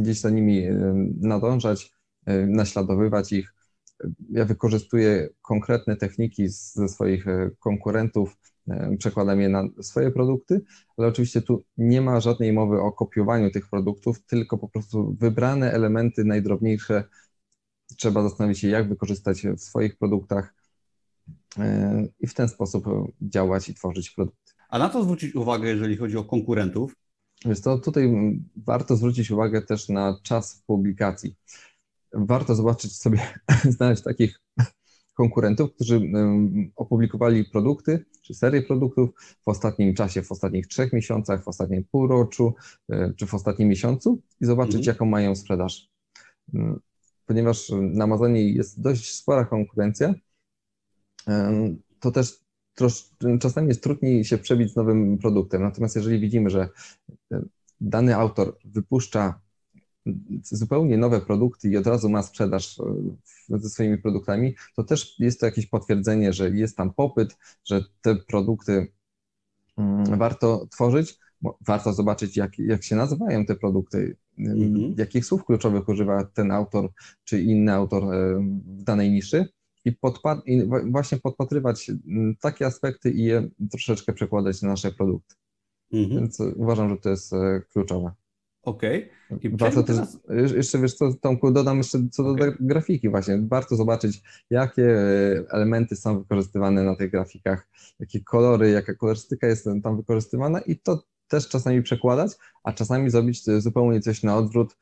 gdzieś 0.00 0.20
za 0.20 0.30
nimi 0.30 0.64
nadążać, 1.20 1.92
naśladowywać 2.46 3.32
ich 3.32 3.54
ja 4.30 4.44
wykorzystuję 4.44 5.28
konkretne 5.42 5.96
techniki 5.96 6.48
ze 6.48 6.88
swoich 6.88 7.24
konkurentów, 7.58 8.36
przekładam 8.98 9.40
je 9.40 9.48
na 9.48 9.64
swoje 9.80 10.10
produkty, 10.10 10.60
ale 10.96 11.08
oczywiście 11.08 11.42
tu 11.42 11.64
nie 11.78 12.00
ma 12.00 12.20
żadnej 12.20 12.52
mowy 12.52 12.80
o 12.80 12.92
kopiowaniu 12.92 13.50
tych 13.50 13.70
produktów, 13.70 14.24
tylko 14.26 14.58
po 14.58 14.68
prostu 14.68 15.16
wybrane 15.20 15.72
elementy 15.72 16.24
najdrobniejsze 16.24 17.04
trzeba 17.96 18.22
zastanowić 18.22 18.58
się, 18.58 18.68
jak 18.68 18.88
wykorzystać 18.88 19.42
w 19.42 19.60
swoich 19.60 19.98
produktach 19.98 20.54
i 22.20 22.26
w 22.26 22.34
ten 22.34 22.48
sposób 22.48 22.84
działać 23.22 23.68
i 23.68 23.74
tworzyć 23.74 24.10
produkty. 24.10 24.52
A 24.68 24.78
na 24.78 24.88
to 24.88 25.02
zwrócić 25.02 25.34
uwagę, 25.34 25.68
jeżeli 25.68 25.96
chodzi 25.96 26.16
o 26.16 26.24
konkurentów? 26.24 26.96
Więc 27.44 27.60
to 27.62 27.78
tutaj 27.78 28.12
warto 28.56 28.96
zwrócić 28.96 29.30
uwagę 29.30 29.62
też 29.62 29.88
na 29.88 30.20
czas 30.22 30.62
publikacji. 30.66 31.36
Warto 32.12 32.54
zobaczyć 32.54 32.96
sobie, 32.96 33.20
znaleźć 33.76 34.02
takich 34.02 34.40
konkurentów, 35.14 35.74
którzy 35.74 36.00
opublikowali 36.76 37.44
produkty 37.44 38.04
czy 38.22 38.34
serię 38.34 38.62
produktów 38.62 39.10
w 39.42 39.48
ostatnim 39.48 39.94
czasie, 39.94 40.22
w 40.22 40.32
ostatnich 40.32 40.66
trzech 40.66 40.92
miesiącach, 40.92 41.44
w 41.44 41.48
ostatnim 41.48 41.84
półroczu 41.84 42.54
e, 42.90 43.12
czy 43.16 43.26
w 43.26 43.34
ostatnim 43.34 43.68
miesiącu 43.68 44.22
i 44.40 44.46
zobaczyć, 44.46 44.76
mhm. 44.76 44.94
jaką 44.94 45.06
mają 45.06 45.36
sprzedaż. 45.36 45.88
Ponieważ 47.26 47.72
na 47.80 48.04
Amazonie 48.04 48.52
jest 48.52 48.80
dość 48.80 49.14
spora 49.14 49.44
konkurencja, 49.44 50.14
to 52.00 52.10
też 52.10 52.40
trosz, 52.74 53.10
czasami 53.40 53.68
jest 53.68 53.82
trudniej 53.82 54.24
się 54.24 54.38
przebić 54.38 54.72
z 54.72 54.76
nowym 54.76 55.18
produktem. 55.18 55.62
Natomiast 55.62 55.96
jeżeli 55.96 56.20
widzimy, 56.20 56.50
że 56.50 56.68
e, 57.32 57.42
dany 57.80 58.16
autor 58.16 58.58
wypuszcza 58.64 59.40
zupełnie 60.42 60.98
nowe 60.98 61.20
produkty 61.20 61.68
i 61.68 61.76
od 61.76 61.86
razu 61.86 62.08
ma 62.08 62.22
sprzedaż 62.22 62.80
e, 63.50 63.58
ze 63.58 63.70
swoimi 63.70 63.98
produktami, 63.98 64.54
to 64.76 64.84
też 64.84 65.18
jest 65.18 65.40
to 65.40 65.46
jakieś 65.46 65.66
potwierdzenie, 65.66 66.32
że 66.32 66.50
jest 66.50 66.76
tam 66.76 66.94
popyt, 66.94 67.36
że 67.64 67.84
te 68.00 68.16
produkty 68.16 68.92
mm, 69.76 70.18
warto 70.18 70.66
tworzyć. 70.70 71.18
Warto 71.66 71.92
zobaczyć, 71.92 72.36
jak, 72.36 72.58
jak 72.58 72.84
się 72.84 72.96
nazywają 72.96 73.46
te 73.46 73.54
produkty, 73.56 74.16
mhm. 74.38 74.94
jakich 74.98 75.24
słów 75.24 75.44
kluczowych 75.44 75.88
używa 75.88 76.24
ten 76.24 76.50
autor 76.50 76.90
czy 77.24 77.42
inny 77.42 77.72
autor 77.72 78.14
e, 78.14 78.38
w 78.66 78.82
danej 78.82 79.10
niszy 79.10 79.48
i, 79.84 79.92
podpa- 79.92 80.42
i 80.46 80.62
właśnie 80.90 81.18
podpatrywać 81.18 81.90
mm, 81.90 82.36
takie 82.40 82.66
aspekty 82.66 83.10
i 83.10 83.24
je 83.24 83.48
troszeczkę 83.70 84.12
przekładać 84.12 84.62
na 84.62 84.68
nasze 84.68 84.92
produkty. 84.92 85.34
Mhm. 85.92 86.20
Więc 86.20 86.40
uważam, 86.40 86.88
że 86.88 86.96
to 86.96 87.10
jest 87.10 87.32
e, 87.32 87.62
kluczowe. 87.72 88.12
Okej. 88.62 89.10
Okay. 89.30 89.50
Warto 89.56 89.82
też, 89.82 89.96
teraz... 89.96 90.18
jeszcze 90.56 90.78
wiesz 90.78 90.94
co, 90.94 91.14
Tomku, 91.14 91.50
dodam 91.50 91.78
jeszcze 91.78 91.98
co 92.12 92.22
do 92.22 92.30
okay. 92.30 92.56
grafiki 92.60 93.08
właśnie. 93.08 93.38
Warto 93.48 93.76
zobaczyć, 93.76 94.22
jakie 94.50 94.84
e, 94.84 95.44
elementy 95.50 95.96
są 95.96 96.18
wykorzystywane 96.18 96.84
na 96.84 96.96
tych 96.96 97.10
grafikach, 97.10 97.68
jakie 98.00 98.20
kolory, 98.20 98.70
jaka 98.70 98.94
kolorystyka 98.94 99.46
jest 99.46 99.68
tam 99.82 99.96
wykorzystywana 99.96 100.60
i 100.60 100.76
to 100.76 101.04
też 101.28 101.48
czasami 101.48 101.82
przekładać, 101.82 102.32
a 102.64 102.72
czasami 102.72 103.10
zrobić 103.10 103.44
zupełnie 103.44 104.00
coś 104.00 104.22
na 104.22 104.36
odwrót, 104.36 104.76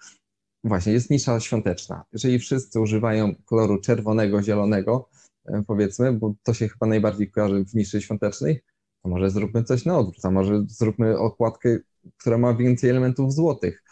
Właśnie, 0.67 0.93
jest 0.93 1.11
nisza 1.11 1.41
świąteczna. 1.41 2.05
Jeżeli 2.13 2.39
wszyscy 2.39 2.81
używają 2.81 3.35
koloru 3.45 3.81
czerwonego, 3.81 4.43
zielonego, 4.43 5.09
e, 5.45 5.63
powiedzmy, 5.67 6.13
bo 6.13 6.35
to 6.43 6.55
się 6.55 6.69
chyba 6.69 6.87
najbardziej 6.87 7.31
kojarzy 7.31 7.65
w 7.65 7.75
niszy 7.75 8.03
świątecznej, 8.03 8.63
to 9.03 9.09
może 9.09 9.31
zróbmy 9.31 9.65
coś 9.65 9.85
na 9.85 9.99
odwrót, 9.99 10.25
a 10.25 10.31
może 10.31 10.65
zróbmy 10.69 11.19
okładkę, 11.19 11.79
która 12.19 12.39
ma 12.39 12.55
więcej 12.55 12.91
elementów 12.91 13.33
złotych. 13.35 13.83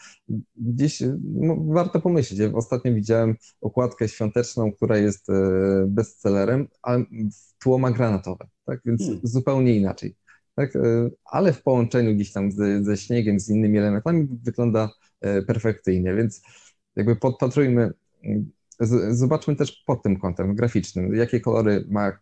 Gdzieś 0.56 1.02
no, 1.22 1.56
warto 1.68 2.00
pomyśleć. 2.00 2.40
Ja 2.40 2.52
ostatnio 2.52 2.94
widziałem 2.94 3.34
okładkę 3.60 4.08
świąteczną, 4.08 4.72
która 4.72 4.96
jest 4.96 5.30
e, 5.30 5.34
bestsellerem, 5.88 6.68
ale 6.82 7.04
tło 7.62 7.78
ma 7.78 7.90
granatowe, 7.90 8.46
tak? 8.66 8.80
więc 8.84 9.02
hmm. 9.02 9.20
zupełnie 9.22 9.76
inaczej. 9.76 10.16
Tak? 10.54 10.76
E, 10.76 11.10
ale 11.24 11.52
w 11.52 11.62
połączeniu 11.62 12.14
gdzieś 12.14 12.32
tam 12.32 12.52
ze, 12.52 12.84
ze 12.84 12.96
śniegiem, 12.96 13.40
z 13.40 13.48
innymi 13.48 13.78
elementami 13.78 14.28
wygląda 14.42 14.90
perfekcyjnie, 15.46 16.14
więc 16.14 16.42
jakby 16.96 17.16
podpatrujmy, 17.16 17.92
zobaczmy 19.10 19.56
też 19.56 19.82
pod 19.86 20.02
tym 20.02 20.18
kątem 20.18 20.54
graficznym, 20.54 21.14
jakie 21.14 21.40
kolory 21.40 21.84
ma 21.88 22.12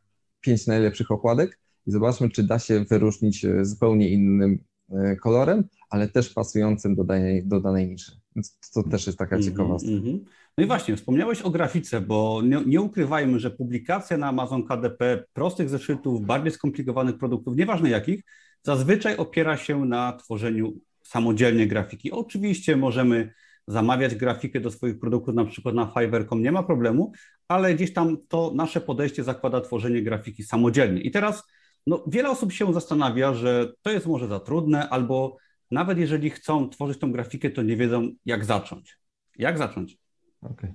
pięć 0.40 0.66
najlepszych 0.66 1.10
okładek 1.10 1.58
i 1.86 1.90
zobaczmy, 1.90 2.30
czy 2.30 2.42
da 2.42 2.58
się 2.58 2.84
wyróżnić 2.84 3.44
e, 3.44 3.64
zupełnie 3.64 4.08
innym 4.08 4.58
e, 4.90 5.16
kolorem, 5.16 5.68
ale 5.92 6.08
też 6.08 6.30
pasującym 6.30 6.94
do 6.94 7.04
danej, 7.04 7.46
do 7.46 7.60
danej 7.60 7.88
niszy. 7.88 8.12
Więc 8.36 8.58
to 8.74 8.82
też 8.82 9.06
jest 9.06 9.18
taka 9.18 9.36
mhm, 9.36 9.52
ciekawostka. 9.52 9.90
Mm 9.90 10.02
-hmm. 10.02 10.18
No 10.58 10.64
i 10.64 10.66
właśnie, 10.66 10.96
wspomniałeś 10.96 11.42
o 11.42 11.50
grafice, 11.50 12.00
bo 12.00 12.42
nie, 12.44 12.60
nie, 12.66 12.80
ukrywajmy, 12.80 13.40
że 13.40 13.50
publikacja 13.50 14.18
na 14.18 14.28
Amazon 14.28 14.66
KDP 14.66 15.24
prostych 15.32 15.68
zeszytów, 15.68 16.26
bardziej 16.26 16.52
skomplikowanych 16.52 17.18
produktów, 17.18 17.56
nieważne 17.56 17.90
jakich, 17.90 18.22
zazwyczaj 18.62 19.16
opiera 19.16 19.56
się 19.56 19.84
na 19.84 20.12
tworzeniu 20.12 20.72
samodzielnie 21.02 21.66
grafiki. 21.66 22.12
Oczywiście 22.12 22.76
możemy 22.76 23.32
zamawiać 23.66 24.14
grafikę 24.14 24.60
do 24.60 24.70
swoich 24.70 24.98
produktów, 24.98 25.34
na 25.34 25.44
przykład 25.44 25.74
na 25.74 25.92
Fiverr.com, 25.98 26.42
nie 26.42 26.52
ma 26.52 26.62
problemu, 26.62 27.12
ale 27.48 27.74
gdzieś 27.74 27.92
tam 27.92 28.16
to 28.28 28.52
nasze 28.54 28.80
podejście 28.80 29.24
zakłada 29.24 29.60
tworzenie 29.60 30.02
grafiki 30.02 30.42
samodzielnie. 30.42 31.00
I 31.00 31.10
teraz 31.10 31.42
no, 31.86 32.04
wiele 32.06 32.30
osób 32.30 32.52
się 32.52 32.74
zastanawia, 32.74 33.34
że 33.34 33.72
to 33.82 33.90
jest 33.90 34.06
może 34.06 34.28
za 34.28 34.40
trudne, 34.40 34.88
albo 34.88 35.36
nawet 35.72 35.98
jeżeli 35.98 36.30
chcą 36.30 36.68
tworzyć 36.68 36.98
tą 36.98 37.12
grafikę, 37.12 37.50
to 37.50 37.62
nie 37.62 37.76
wiedzą, 37.76 38.08
jak 38.26 38.44
zacząć. 38.44 38.98
Jak 39.38 39.58
zacząć? 39.58 39.98
Okej, 40.42 40.54
okay. 40.54 40.74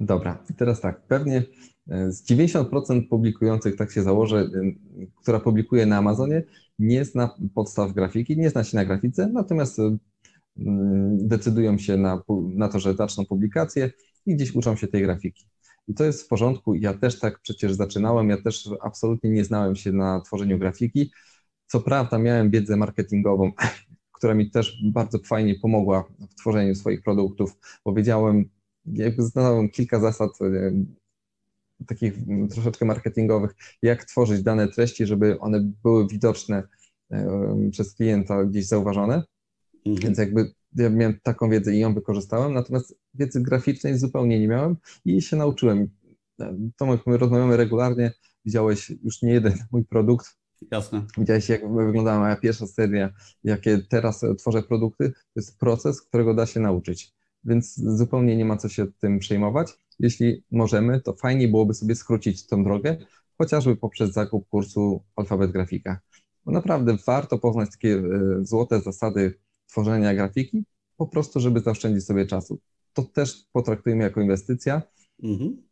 dobra. 0.00 0.44
I 0.50 0.54
teraz 0.54 0.80
tak, 0.80 1.06
pewnie 1.06 1.42
e, 1.90 2.12
z 2.12 2.30
90% 2.30 3.08
publikujących, 3.08 3.76
tak 3.76 3.92
się 3.92 4.02
założę, 4.02 4.50
która 5.22 5.40
publikuje 5.40 5.86
na 5.86 5.96
Amazonie, 5.96 6.42
nie 6.78 7.04
zna 7.04 7.34
podstaw 7.54 7.92
grafiki, 7.92 8.38
nie 8.38 8.50
zna 8.50 8.64
się 8.64 8.76
na 8.76 8.84
grafice, 8.84 9.28
natomiast 9.32 9.78
e, 9.78 9.96
decydują 11.12 11.78
się 11.78 11.96
na, 11.96 12.22
na 12.54 12.68
to, 12.68 12.80
że 12.80 12.94
zaczną 12.94 13.26
publikację 13.26 13.90
i 14.26 14.34
gdzieś 14.36 14.54
uczą 14.54 14.76
się 14.76 14.88
tej 14.88 15.02
grafiki. 15.02 15.46
I 15.88 15.94
to 15.94 16.04
jest 16.04 16.22
w 16.22 16.28
porządku. 16.28 16.74
Ja 16.74 16.94
też 16.94 17.18
tak 17.18 17.40
przecież 17.40 17.72
zaczynałem. 17.72 18.30
Ja 18.30 18.42
też 18.42 18.68
absolutnie 18.82 19.30
nie 19.30 19.44
znałem 19.44 19.76
się 19.76 19.92
na 19.92 20.20
tworzeniu 20.20 20.58
grafiki. 20.58 21.10
Co 21.66 21.80
prawda, 21.80 22.18
miałem 22.18 22.50
wiedzę 22.50 22.76
marketingową, 22.76 23.52
która 24.18 24.34
mi 24.34 24.50
też 24.50 24.82
bardzo 24.84 25.18
fajnie 25.18 25.54
pomogła 25.54 26.04
w 26.30 26.34
tworzeniu 26.34 26.74
swoich 26.74 27.02
produktów, 27.02 27.56
bo 27.84 27.92
wiedziałem, 27.92 28.48
jakby 28.86 29.22
znałem 29.22 29.68
kilka 29.68 30.00
zasad 30.00 30.30
e, 30.40 30.72
takich 31.86 32.14
troszeczkę 32.50 32.84
marketingowych, 32.84 33.54
jak 33.82 34.04
tworzyć 34.04 34.42
dane 34.42 34.68
treści, 34.68 35.06
żeby 35.06 35.40
one 35.40 35.72
były 35.82 36.08
widoczne 36.08 36.62
e, 37.10 37.70
przez 37.70 37.94
klienta, 37.94 38.44
gdzieś 38.44 38.66
zauważone. 38.66 39.22
Mhm. 39.86 39.96
Więc 39.96 40.18
jakby 40.18 40.52
ja 40.76 40.90
miałem 40.90 41.20
taką 41.22 41.50
wiedzę 41.50 41.74
i 41.74 41.78
ją 41.78 41.94
wykorzystałem, 41.94 42.54
natomiast 42.54 42.98
wiedzy 43.14 43.40
graficznej 43.40 43.98
zupełnie 43.98 44.40
nie 44.40 44.48
miałem 44.48 44.76
i 45.04 45.22
się 45.22 45.36
nauczyłem. 45.36 45.88
Tomek, 46.76 47.06
my 47.06 47.16
rozmawiamy 47.16 47.56
regularnie, 47.56 48.12
widziałeś 48.44 48.90
już 48.90 49.22
nie 49.22 49.32
jeden 49.32 49.52
mój 49.72 49.84
produkt. 49.84 50.37
Jasne. 50.70 51.02
Widziałeś, 51.18 51.48
jak 51.48 51.74
wyglądała 51.74 52.18
moja 52.18 52.36
pierwsza 52.36 52.66
seria, 52.66 53.10
jakie 53.44 53.78
teraz 53.78 54.24
tworzę 54.38 54.62
produkty. 54.62 55.10
To 55.10 55.16
jest 55.36 55.58
proces, 55.58 56.02
którego 56.02 56.34
da 56.34 56.46
się 56.46 56.60
nauczyć, 56.60 57.14
więc 57.44 57.76
zupełnie 57.76 58.36
nie 58.36 58.44
ma 58.44 58.56
co 58.56 58.68
się 58.68 58.86
tym 59.00 59.18
przejmować. 59.18 59.72
Jeśli 59.98 60.44
możemy, 60.50 61.00
to 61.00 61.12
fajnie 61.12 61.48
byłoby 61.48 61.74
sobie 61.74 61.94
skrócić 61.94 62.46
tą 62.46 62.64
drogę, 62.64 62.96
chociażby 63.38 63.76
poprzez 63.76 64.12
zakup 64.12 64.48
kursu 64.48 65.04
Alfabet 65.16 65.52
Grafika. 65.52 66.00
Bo 66.44 66.52
naprawdę 66.52 66.96
warto 67.06 67.38
poznać 67.38 67.70
takie 67.70 67.94
e, 67.94 68.02
złote 68.44 68.80
zasady 68.80 69.34
tworzenia 69.66 70.14
grafiki, 70.14 70.64
po 70.96 71.06
prostu, 71.06 71.40
żeby 71.40 71.60
zaoszczędzić 71.60 72.04
sobie 72.04 72.26
czasu. 72.26 72.58
To 72.92 73.02
też 73.02 73.44
potraktujemy 73.52 74.04
jako 74.04 74.20
inwestycja, 74.20 74.82
mhm. 75.22 75.62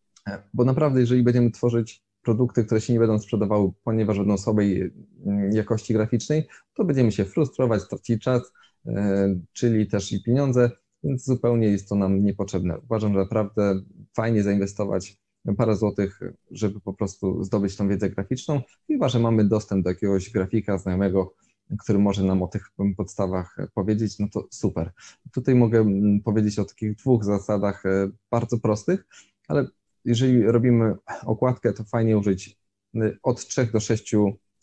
bo 0.55 0.64
naprawdę, 0.64 1.00
jeżeli 1.00 1.23
będziemy 1.23 1.50
tworzyć 1.50 2.05
produkty, 2.26 2.64
które 2.64 2.80
się 2.80 2.92
nie 2.92 2.99
będą 2.99 3.18
sprzedawały, 3.18 3.71
ponieważ 3.85 4.18
będą 4.18 4.38
słabej 4.38 4.90
mm, 5.26 5.52
jakości 5.52 5.95
graficznej, 5.95 6.47
to 6.75 6.85
będziemy 6.85 7.12
się 7.12 7.25
frustrować, 7.25 7.88
tracić 7.88 8.23
czas, 8.23 8.52
e, 8.87 9.40
czyli 9.52 9.87
też 9.87 10.12
i 10.12 10.23
pieniądze, 10.23 10.71
więc 11.04 11.25
zupełnie 11.25 11.68
jest 11.68 11.88
to 11.88 11.95
nam 11.95 12.25
niepotrzebne. 12.25 12.78
Uważam, 12.78 13.12
że 13.12 13.18
naprawdę 13.18 13.80
fajnie 14.14 14.42
zainwestować 14.42 15.16
parę 15.56 15.76
złotych, 15.76 16.21
żeby 16.50 16.80
po 16.80 16.95
prostu 16.95 17.45
zdobyć 17.45 17.76
tą 17.76 17.88
wiedzę 17.88 18.11
graficzną, 18.11 18.61
chyba 18.87 19.09
że 19.09 19.18
mamy 19.18 19.45
dostęp 19.45 19.85
do 19.85 19.90
jakiegoś 19.90 20.30
grafika 20.30 20.78
znajomego, 20.78 21.35
który 21.78 21.99
może 21.99 22.25
nam 22.25 22.42
o 22.42 22.47
tych 22.47 22.71
podstawach 22.97 23.56
powiedzieć, 23.75 24.18
no 24.18 24.26
to 24.33 24.49
super. 24.50 24.92
Tutaj 25.33 25.54
mogę 25.54 25.78
mm, 25.78 26.21
powiedzieć 26.21 26.59
o 26.59 26.64
takich 26.64 26.97
dwóch 26.97 27.25
zasadach 27.25 27.87
e, 27.87 28.11
bardzo 28.30 28.59
prostych, 28.59 29.06
ale 29.49 29.68
jeżeli 30.06 30.42
robimy 30.42 30.94
okładkę, 31.25 31.72
to 31.72 31.84
fajnie 31.84 32.18
użyć 32.18 32.58
y, 32.94 33.18
od 33.22 33.46
3 33.46 33.66
do 33.66 33.80
6 33.80 34.14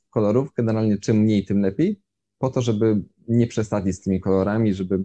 kolorów, 0.09 0.49
generalnie 0.57 0.97
czym 0.97 1.17
mniej, 1.17 1.45
tym 1.45 1.61
lepiej, 1.61 2.01
po 2.37 2.49
to, 2.49 2.61
żeby 2.61 3.01
nie 3.27 3.47
przesadzić 3.47 3.95
z 3.95 4.01
tymi 4.01 4.19
kolorami, 4.21 4.73
żeby 4.73 5.03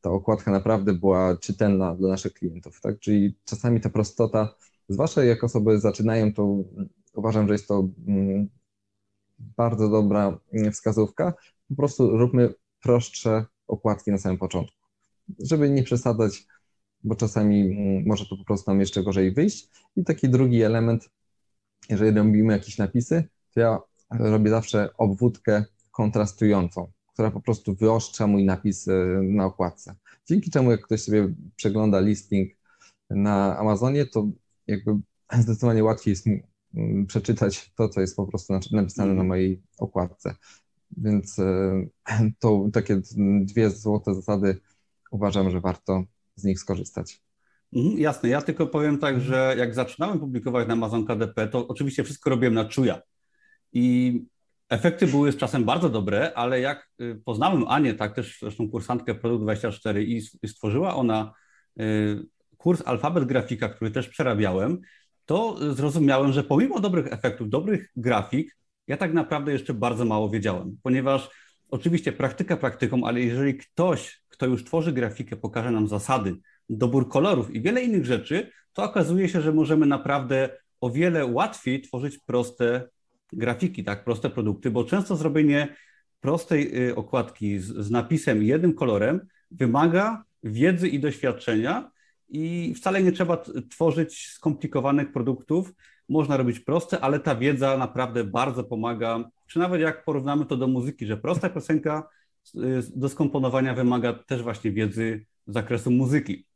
ta 0.00 0.10
okładka 0.10 0.50
naprawdę 0.50 0.92
była 0.92 1.36
czytelna 1.36 1.94
dla 1.94 2.08
naszych 2.08 2.32
klientów. 2.32 2.80
Tak? 2.80 2.98
Czyli 2.98 3.36
czasami 3.44 3.80
ta 3.80 3.90
prostota 3.90 4.54
Zwłaszcza 4.88 5.24
jak 5.24 5.44
osoby 5.44 5.80
zaczynają, 5.80 6.32
to 6.32 6.64
uważam, 7.14 7.46
że 7.46 7.54
jest 7.54 7.68
to 7.68 7.88
mm, 8.06 8.48
bardzo 9.38 9.88
dobra 9.88 10.38
wskazówka. 10.72 11.34
Po 11.68 11.76
prostu 11.76 12.18
róbmy 12.18 12.54
prostsze 12.82 13.46
okładki 13.66 14.10
na 14.10 14.18
samym 14.18 14.38
początku, 14.38 14.76
żeby 15.38 15.70
nie 15.70 15.82
przesadzać, 15.82 16.46
bo 17.04 17.14
czasami 17.14 17.74
może 18.06 18.26
to 18.26 18.36
po 18.36 18.44
prostu 18.44 18.70
nam 18.70 18.80
jeszcze 18.80 19.02
gorzej 19.02 19.32
wyjść. 19.32 19.68
I 19.96 20.04
taki 20.04 20.28
drugi 20.28 20.62
element, 20.62 21.10
jeżeli 21.88 22.16
robimy 22.16 22.52
jakieś 22.52 22.78
napisy, 22.78 23.24
to 23.54 23.60
ja 23.60 23.78
robię 24.10 24.50
zawsze 24.50 24.88
obwódkę 24.96 25.64
kontrastującą, 25.90 26.92
która 27.12 27.30
po 27.30 27.40
prostu 27.40 27.74
wyostrza 27.74 28.26
mój 28.26 28.44
napis 28.44 28.88
e, 28.88 28.92
na 29.22 29.44
okładce. 29.44 29.94
Dzięki 30.26 30.50
czemu 30.50 30.70
jak 30.70 30.80
ktoś 30.80 31.02
sobie 31.02 31.34
przegląda 31.56 32.00
listing 32.00 32.52
na 33.10 33.58
Amazonie, 33.58 34.06
to 34.06 34.28
jakby 34.66 34.96
zdecydowanie 35.32 35.84
łatwiej 35.84 36.12
jest 36.12 36.26
mm, 36.74 37.06
przeczytać 37.06 37.72
to, 37.76 37.88
co 37.88 38.00
jest 38.00 38.16
po 38.16 38.26
prostu 38.26 38.52
napisane 38.52 39.06
na 39.06 39.12
mhm. 39.12 39.26
mojej 39.26 39.62
okładce. 39.78 40.34
Więc 40.96 41.38
e, 41.38 41.86
to 42.40 42.68
takie 42.72 43.00
dwie 43.40 43.70
złote 43.70 44.14
zasady 44.14 44.60
uważam, 45.10 45.50
że 45.50 45.60
warto 45.60 46.04
z 46.40 46.44
nich 46.44 46.58
skorzystać. 46.58 47.20
Mhm, 47.72 47.98
jasne, 47.98 48.28
ja 48.28 48.42
tylko 48.42 48.66
powiem 48.66 48.98
tak, 48.98 49.20
że 49.20 49.54
jak 49.58 49.74
zaczynałem 49.74 50.20
publikować 50.20 50.68
na 50.68 50.72
Amazon 50.72 51.06
KDP, 51.06 51.48
to 51.48 51.68
oczywiście 51.68 52.04
wszystko 52.04 52.30
robiłem 52.30 52.54
na 52.54 52.64
czuja. 52.64 53.02
I 53.72 54.14
efekty 54.68 55.06
były 55.06 55.32
z 55.32 55.36
czasem 55.36 55.64
bardzo 55.64 55.88
dobre, 55.88 56.32
ale 56.34 56.60
jak 56.60 56.88
y, 57.00 57.22
poznałem 57.24 57.68
Anię, 57.68 57.94
tak 57.94 58.14
też 58.14 58.38
zresztą 58.40 58.70
kursantkę 58.70 59.14
Produkt 59.14 59.42
24 59.42 60.04
i 60.04 60.20
stworzyła 60.46 60.94
ona 60.94 61.32
y, 61.80 62.26
kurs 62.56 62.82
Alfabet 62.86 63.24
Grafika, 63.24 63.68
który 63.68 63.90
też 63.90 64.08
przerabiałem, 64.08 64.80
to 65.26 65.56
zrozumiałem, 65.74 66.32
że 66.32 66.44
pomimo 66.44 66.80
dobrych 66.80 67.12
efektów, 67.12 67.48
dobrych 67.48 67.90
grafik, 67.96 68.56
ja 68.86 68.96
tak 68.96 69.12
naprawdę 69.12 69.52
jeszcze 69.52 69.74
bardzo 69.74 70.04
mało 70.04 70.30
wiedziałem, 70.30 70.76
ponieważ 70.82 71.30
oczywiście 71.68 72.12
praktyka 72.12 72.56
praktyką, 72.56 73.04
ale 73.04 73.20
jeżeli 73.20 73.56
ktoś, 73.56 74.22
kto 74.28 74.46
już 74.46 74.64
tworzy 74.64 74.92
grafikę, 74.92 75.36
pokaże 75.36 75.70
nam 75.70 75.88
zasady, 75.88 76.36
dobór 76.70 77.08
kolorów 77.08 77.54
i 77.54 77.60
wiele 77.60 77.82
innych 77.82 78.04
rzeczy, 78.04 78.50
to 78.72 78.84
okazuje 78.84 79.28
się, 79.28 79.40
że 79.40 79.52
możemy 79.52 79.86
naprawdę 79.86 80.48
o 80.80 80.90
wiele 80.90 81.26
łatwiej 81.26 81.80
tworzyć 81.80 82.18
proste 82.18 82.88
grafiki, 83.32 83.84
tak, 83.84 84.04
proste 84.04 84.30
produkty, 84.30 84.70
bo 84.70 84.84
często 84.84 85.16
zrobienie 85.16 85.76
prostej 86.20 86.88
y, 86.88 86.96
okładki 86.96 87.58
z, 87.58 87.66
z 87.66 87.90
napisem 87.90 88.42
jednym 88.42 88.74
kolorem 88.74 89.26
wymaga 89.50 90.24
wiedzy 90.42 90.88
i 90.88 91.00
doświadczenia 91.00 91.90
i 92.28 92.74
wcale 92.74 93.02
nie 93.02 93.12
trzeba 93.12 93.44
tworzyć 93.70 94.26
skomplikowanych 94.26 95.12
produktów. 95.12 95.72
Można 96.08 96.36
robić 96.36 96.60
proste, 96.60 97.00
ale 97.00 97.20
ta 97.20 97.34
wiedza 97.34 97.76
naprawdę 97.78 98.24
bardzo 98.24 98.64
pomaga, 98.64 99.30
czy 99.46 99.58
nawet 99.58 99.80
jak 99.80 100.04
porównamy 100.04 100.46
to 100.46 100.56
do 100.56 100.68
muzyki, 100.68 101.06
że 101.06 101.16
prosta 101.16 101.50
piosenka 101.50 102.08
y, 102.54 102.60
do 102.96 103.08
skomponowania 103.08 103.74
wymaga 103.74 104.12
też 104.12 104.42
właśnie 104.42 104.72
wiedzy 104.72 105.26
z 105.46 105.52
zakresu 105.52 105.90
muzyki. 105.90 106.46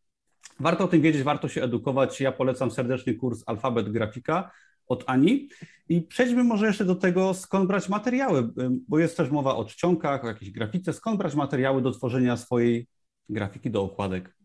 Warto 0.60 0.84
o 0.84 0.88
tym 0.88 1.02
wiedzieć, 1.02 1.22
warto 1.22 1.48
się 1.48 1.62
edukować. 1.62 2.20
Ja 2.20 2.32
polecam 2.32 2.70
serdecznie 2.70 3.14
kurs 3.14 3.42
Alfabet 3.46 3.92
Grafika 3.92 4.50
od 4.86 5.04
Ani. 5.06 5.48
I 5.88 6.02
przejdźmy 6.02 6.44
może 6.44 6.66
jeszcze 6.66 6.84
do 6.84 6.94
tego, 6.94 7.34
skąd 7.34 7.68
brać 7.68 7.88
materiały, 7.88 8.50
bo 8.88 8.98
jest 8.98 9.16
też 9.16 9.30
mowa 9.30 9.56
o 9.56 9.64
czcionkach, 9.64 10.24
o 10.24 10.28
jakiejś 10.28 10.50
grafice. 10.50 10.92
Skąd 10.92 11.18
brać 11.18 11.34
materiały 11.34 11.82
do 11.82 11.90
tworzenia 11.90 12.36
swojej 12.36 12.86
grafiki 13.28 13.70
do 13.70 13.82
okładek? 13.82 14.41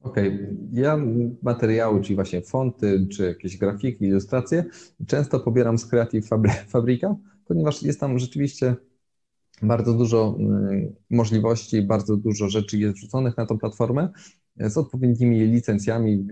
Okej, 0.00 0.34
okay. 0.34 0.56
ja 0.72 0.98
materiały, 1.42 2.00
czyli 2.00 2.14
właśnie 2.14 2.42
fonty, 2.42 3.06
czy 3.12 3.24
jakieś 3.24 3.56
grafiki, 3.56 4.04
ilustracje, 4.04 4.64
często 5.06 5.40
pobieram 5.40 5.78
z 5.78 5.86
Creative 5.86 6.28
Fabrica, 6.72 7.16
ponieważ 7.44 7.82
jest 7.82 8.00
tam 8.00 8.18
rzeczywiście 8.18 8.76
bardzo 9.62 9.94
dużo 9.94 10.36
mm, 10.38 10.94
możliwości, 11.10 11.82
bardzo 11.82 12.16
dużo 12.16 12.48
rzeczy 12.48 12.78
jest 12.78 12.96
wrzuconych 12.96 13.36
na 13.36 13.46
tą 13.46 13.58
platformę 13.58 14.08
z 14.56 14.76
odpowiednimi 14.76 15.40
licencjami, 15.40 16.26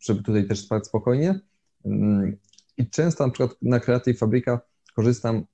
żeby 0.00 0.22
tutaj 0.22 0.46
też 0.46 0.60
spać 0.60 0.86
spokojnie. 0.86 1.40
Mm, 1.84 2.36
I 2.76 2.90
często 2.90 3.26
na 3.26 3.32
przykład 3.32 3.56
na 3.62 3.80
Creative 3.80 4.18
Fabrica 4.18 4.60
korzystam 4.94 5.44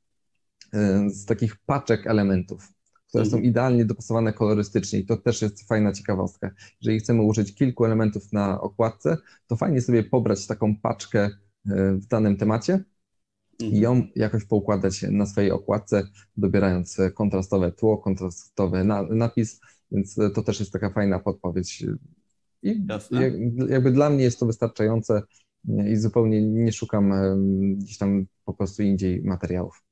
e, 0.72 1.10
z 1.10 1.24
takich 1.24 1.56
paczek 1.56 2.06
elementów, 2.06 2.68
które 3.14 3.24
są 3.24 3.36
mhm. 3.36 3.44
idealnie 3.44 3.84
dopasowane 3.84 4.32
kolorystycznie 4.32 4.98
i 4.98 5.06
to 5.06 5.16
też 5.16 5.42
jest 5.42 5.68
fajna 5.68 5.92
ciekawostka. 5.92 6.50
Jeżeli 6.80 6.98
chcemy 7.00 7.22
użyć 7.22 7.54
kilku 7.54 7.84
elementów 7.84 8.32
na 8.32 8.60
okładce, 8.60 9.16
to 9.46 9.56
fajnie 9.56 9.80
sobie 9.80 10.02
pobrać 10.02 10.46
taką 10.46 10.76
paczkę 10.76 11.20
e, 11.20 11.92
w 11.92 12.06
danym 12.06 12.36
temacie 12.36 12.84
i 13.60 13.80
ją 13.80 13.92
mhm. 13.92 14.12
jakoś 14.16 14.44
poukładać 14.44 15.02
na 15.10 15.26
swojej 15.26 15.50
okładce, 15.50 16.08
dobierając 16.36 16.98
kontrastowe 17.14 17.72
tło, 17.72 17.98
kontrastowy 17.98 18.84
napis, 19.10 19.60
więc 19.92 20.14
to 20.34 20.42
też 20.42 20.60
jest 20.60 20.72
taka 20.72 20.90
fajna 20.90 21.18
podpowiedź. 21.18 21.84
I 22.62 22.86
jakby 23.68 23.90
dla 23.90 24.10
mnie 24.10 24.24
jest 24.24 24.40
to 24.40 24.46
wystarczające 24.46 25.22
i 25.92 25.96
zupełnie 25.96 26.42
nie 26.42 26.72
szukam 26.72 27.12
gdzieś 27.76 27.98
tam 27.98 28.26
po 28.44 28.54
prostu 28.54 28.82
indziej 28.82 29.22
materiałów. 29.22 29.82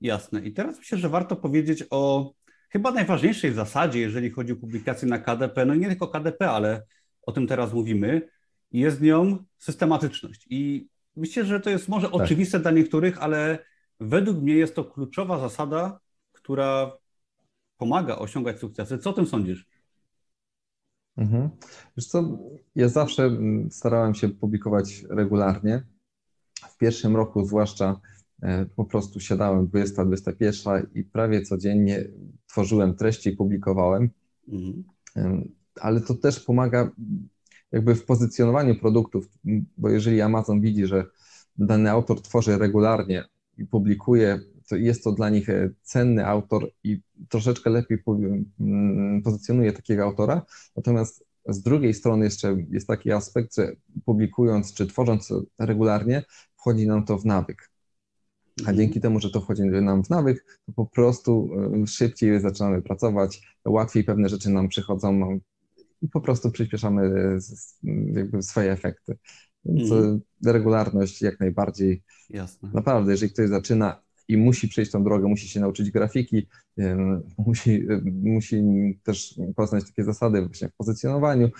Jasne. 0.00 0.40
I 0.40 0.52
teraz 0.52 0.78
myślę, 0.78 0.98
że 0.98 1.08
warto 1.08 1.36
powiedzieć 1.36 1.84
o 1.90 2.32
chyba 2.68 2.90
najważniejszej 2.90 3.52
zasadzie, 3.52 4.00
jeżeli 4.00 4.30
chodzi 4.30 4.52
o 4.52 4.56
publikację 4.56 5.08
na 5.08 5.18
KDP, 5.18 5.66
no 5.66 5.74
nie 5.74 5.88
tylko 5.88 6.08
KDP, 6.08 6.50
ale 6.50 6.82
o 7.22 7.32
tym 7.32 7.46
teraz 7.46 7.72
mówimy, 7.72 8.28
jest 8.72 9.00
nią 9.00 9.44
systematyczność. 9.58 10.46
I 10.50 10.88
myślę, 11.16 11.44
że 11.44 11.60
to 11.60 11.70
jest 11.70 11.88
może 11.88 12.06
tak. 12.06 12.16
oczywiste 12.16 12.60
dla 12.60 12.70
niektórych, 12.70 13.22
ale 13.22 13.58
według 14.00 14.38
mnie 14.38 14.54
jest 14.54 14.74
to 14.74 14.84
kluczowa 14.84 15.38
zasada, 15.38 16.00
która 16.32 16.92
pomaga 17.76 18.16
osiągać 18.16 18.58
sukcesy. 18.58 18.98
Co 18.98 19.10
o 19.10 19.12
tym 19.12 19.26
sądzisz? 19.26 19.66
Mhm. 21.16 21.50
Wiesz 21.96 22.06
co, 22.06 22.38
ja 22.74 22.88
zawsze 22.88 23.24
mm, 23.24 23.70
starałem 23.70 24.14
się 24.14 24.28
publikować 24.28 25.04
regularnie. 25.10 25.82
W 26.70 26.76
pierwszym 26.76 27.16
roku 27.16 27.44
zwłaszcza 27.44 28.00
po 28.76 28.84
prostu 28.84 29.20
siadałem 29.20 29.66
20-21 29.66 30.86
i 30.94 31.04
prawie 31.04 31.42
codziennie 31.42 32.04
tworzyłem 32.46 32.94
treści 32.94 33.30
i 33.30 33.36
publikowałem. 33.36 34.10
Mhm. 34.48 34.84
Ale 35.80 36.00
to 36.00 36.14
też 36.14 36.40
pomaga 36.40 36.90
jakby 37.72 37.94
w 37.94 38.04
pozycjonowaniu 38.04 38.74
produktów, 38.74 39.28
bo 39.76 39.90
jeżeli 39.90 40.20
Amazon 40.20 40.60
widzi, 40.60 40.86
że 40.86 41.04
dany 41.58 41.90
autor 41.90 42.22
tworzy 42.22 42.58
regularnie 42.58 43.24
i 43.58 43.66
publikuje 43.66 44.40
to 44.68 44.76
jest 44.76 45.04
to 45.04 45.12
dla 45.12 45.30
nich 45.30 45.48
e, 45.48 45.70
cenny 45.82 46.26
autor 46.26 46.70
i 46.84 47.00
troszeczkę 47.28 47.70
lepiej 47.70 47.98
mm, 48.60 49.22
pozycjonuje 49.22 49.72
takiego 49.72 50.04
autora. 50.04 50.42
Natomiast 50.76 51.24
z 51.48 51.62
drugiej 51.62 51.94
strony 51.94 52.24
jeszcze 52.24 52.56
jest 52.70 52.86
taki 52.86 53.12
aspekt, 53.12 53.54
że 53.54 53.72
publikując 54.04 54.74
czy 54.74 54.86
tworząc 54.86 55.32
regularnie, 55.58 56.22
wchodzi 56.56 56.86
nam 56.86 57.04
to 57.04 57.18
w 57.18 57.24
nawyk. 57.24 57.70
A 58.58 58.60
mhm. 58.60 58.76
dzięki 58.76 59.00
temu, 59.00 59.20
że 59.20 59.30
to 59.30 59.40
wchodzi 59.40 59.62
nam 59.62 60.04
w 60.04 60.10
nawyk, 60.10 60.58
to 60.66 60.72
po 60.72 60.86
prostu 60.86 61.50
e, 61.82 61.86
szybciej 61.86 62.40
zaczynamy 62.40 62.82
pracować, 62.82 63.42
łatwiej 63.64 64.04
pewne 64.04 64.28
rzeczy 64.28 64.50
nam 64.50 64.68
przychodzą 64.68 65.40
i 66.02 66.08
po 66.08 66.20
prostu 66.20 66.50
przyspieszamy 66.50 67.02
e, 67.02 67.38
jakby 68.12 68.42
swoje 68.42 68.72
efekty. 68.72 69.16
Więc 69.64 69.92
mm. 69.92 70.20
regularność 70.46 71.22
jak 71.22 71.40
najbardziej. 71.40 72.02
Jasne. 72.30 72.70
Naprawdę, 72.74 73.12
jeżeli 73.12 73.32
ktoś 73.32 73.48
zaczyna 73.48 74.02
i 74.28 74.36
musi 74.36 74.68
przejść 74.68 74.90
tą 74.90 75.04
drogę, 75.04 75.28
musi 75.28 75.48
się 75.48 75.60
nauczyć 75.60 75.90
grafiki, 75.90 76.46
musi, 77.46 77.86
musi 78.04 78.62
też 79.02 79.40
poznać 79.56 79.84
takie 79.84 80.04
zasady 80.04 80.42
właśnie 80.42 80.68
w 80.68 80.76
pozycjonowaniu, 80.76 81.50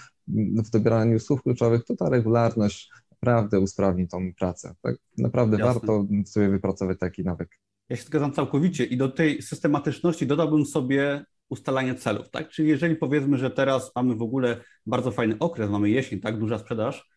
w 0.64 0.70
dobieraniu 0.70 1.18
słów 1.18 1.42
kluczowych, 1.42 1.84
to 1.84 1.96
ta 1.96 2.08
regularność 2.08 2.90
naprawdę 3.22 3.60
usprawni 3.60 4.08
tą 4.08 4.34
pracę. 4.34 4.74
Tak? 4.82 4.96
Naprawdę 5.18 5.56
Jasne. 5.58 5.74
warto 5.74 6.06
sobie 6.26 6.48
wypracować 6.48 6.98
taki 6.98 7.24
nawyk. 7.24 7.58
Ja 7.88 7.96
się 7.96 8.02
zgadzam 8.02 8.32
całkowicie 8.32 8.84
i 8.84 8.96
do 8.96 9.08
tej 9.08 9.42
systematyczności 9.42 10.26
dodałbym 10.26 10.66
sobie 10.66 11.24
ustalanie 11.48 11.94
celów, 11.94 12.30
tak? 12.30 12.48
Czyli 12.48 12.68
jeżeli 12.68 12.96
powiedzmy, 12.96 13.38
że 13.38 13.50
teraz 13.50 13.92
mamy 13.96 14.14
w 14.14 14.22
ogóle 14.22 14.60
bardzo 14.86 15.10
fajny 15.10 15.38
okres, 15.38 15.70
mamy 15.70 15.90
jesień, 15.90 16.20
tak, 16.20 16.38
duża 16.38 16.58
sprzedaż 16.58 17.08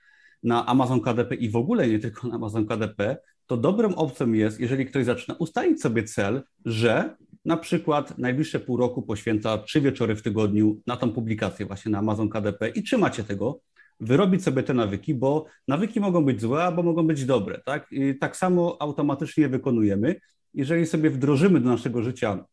na 0.43 0.65
Amazon 0.65 1.01
KDP 1.01 1.35
i 1.35 1.49
w 1.49 1.55
ogóle 1.55 1.87
nie 1.87 1.99
tylko 1.99 2.27
na 2.27 2.35
Amazon 2.35 2.65
KDP, 2.65 3.17
to 3.47 3.57
dobrą 3.57 3.95
opcją 3.95 4.31
jest, 4.31 4.59
jeżeli 4.59 4.85
ktoś 4.85 5.05
zaczyna 5.05 5.35
ustalić 5.39 5.81
sobie 5.81 6.03
cel, 6.03 6.43
że 6.65 7.15
na 7.45 7.57
przykład 7.57 8.17
najbliższe 8.17 8.59
pół 8.59 8.77
roku 8.77 9.01
poświęca 9.01 9.57
trzy 9.57 9.81
wieczory 9.81 10.15
w 10.15 10.21
tygodniu 10.21 10.81
na 10.87 10.97
tą 10.97 11.11
publikację 11.11 11.65
właśnie 11.65 11.91
na 11.91 11.97
Amazon 11.97 12.29
KDP 12.29 12.69
i 12.69 12.83
trzymacie 12.83 13.23
tego, 13.23 13.59
wyrobić 14.01 14.43
sobie 14.43 14.63
te 14.63 14.73
nawyki, 14.73 15.15
bo 15.15 15.45
nawyki 15.67 15.99
mogą 15.99 16.25
być 16.25 16.41
złe 16.41 16.63
albo 16.63 16.83
mogą 16.83 17.07
być 17.07 17.25
dobre, 17.25 17.61
tak? 17.65 17.87
I 17.91 18.17
tak 18.19 18.37
samo 18.37 18.77
automatycznie 18.79 19.41
je 19.41 19.49
wykonujemy. 19.49 20.15
Jeżeli 20.53 20.85
sobie 20.85 21.09
wdrożymy 21.09 21.59
do 21.61 21.69
naszego 21.69 22.01
życia 22.01 22.45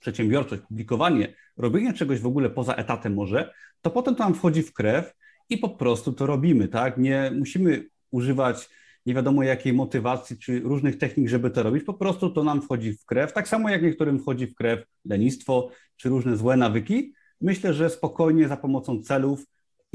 przedsiębiorczość, 0.00 0.62
publikowanie, 0.62 1.34
robienie 1.56 1.92
czegoś 1.92 2.20
w 2.20 2.26
ogóle 2.26 2.50
poza 2.50 2.74
etatem 2.74 3.14
może, 3.14 3.52
to 3.82 3.90
potem 3.90 4.14
to 4.14 4.24
nam 4.24 4.34
wchodzi 4.34 4.62
w 4.62 4.72
krew 4.72 5.14
i 5.48 5.58
po 5.58 5.68
prostu 5.68 6.12
to 6.12 6.26
robimy, 6.26 6.68
tak? 6.68 6.98
Nie 6.98 7.32
musimy 7.38 7.88
używać 8.10 8.68
nie 9.06 9.14
wiadomo 9.14 9.42
jakiej 9.42 9.72
motywacji 9.72 10.38
czy 10.38 10.60
różnych 10.60 10.98
technik, 10.98 11.28
żeby 11.28 11.50
to 11.50 11.62
robić. 11.62 11.84
Po 11.84 11.94
prostu 11.94 12.30
to 12.30 12.44
nam 12.44 12.62
wchodzi 12.62 12.92
w 12.92 13.04
krew, 13.04 13.32
tak 13.32 13.48
samo 13.48 13.70
jak 13.70 13.82
niektórym 13.82 14.18
wchodzi 14.18 14.46
w 14.46 14.54
krew 14.54 14.84
lenistwo 15.04 15.70
czy 15.96 16.08
różne 16.08 16.36
złe 16.36 16.56
nawyki. 16.56 17.12
Myślę, 17.40 17.74
że 17.74 17.90
spokojnie 17.90 18.48
za 18.48 18.56
pomocą 18.56 19.02
celów 19.02 19.46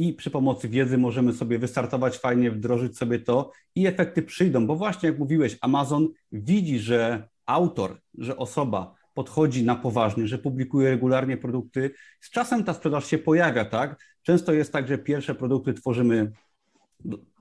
i 0.01 0.13
przy 0.13 0.31
pomocy 0.31 0.69
wiedzy 0.69 0.97
możemy 0.97 1.33
sobie 1.33 1.59
wystartować 1.59 2.17
fajnie, 2.17 2.51
wdrożyć 2.51 2.97
sobie 2.97 3.19
to 3.19 3.51
i 3.75 3.87
efekty 3.87 4.21
przyjdą, 4.21 4.67
bo 4.67 4.75
właśnie 4.75 5.09
jak 5.09 5.19
mówiłeś, 5.19 5.57
Amazon 5.61 6.07
widzi, 6.31 6.79
że 6.79 7.29
autor, 7.45 8.01
że 8.17 8.37
osoba 8.37 8.95
podchodzi 9.13 9.63
na 9.63 9.75
poważnie, 9.75 10.27
że 10.27 10.37
publikuje 10.37 10.89
regularnie 10.89 11.37
produkty. 11.37 11.91
Z 12.21 12.29
czasem 12.29 12.63
ta 12.63 12.73
sprzedaż 12.73 13.07
się 13.07 13.17
pojawia, 13.17 13.65
tak? 13.65 14.03
Często 14.21 14.53
jest 14.53 14.73
tak, 14.73 14.87
że 14.87 14.97
pierwsze 14.97 15.35
produkty 15.35 15.73
tworzymy 15.73 16.31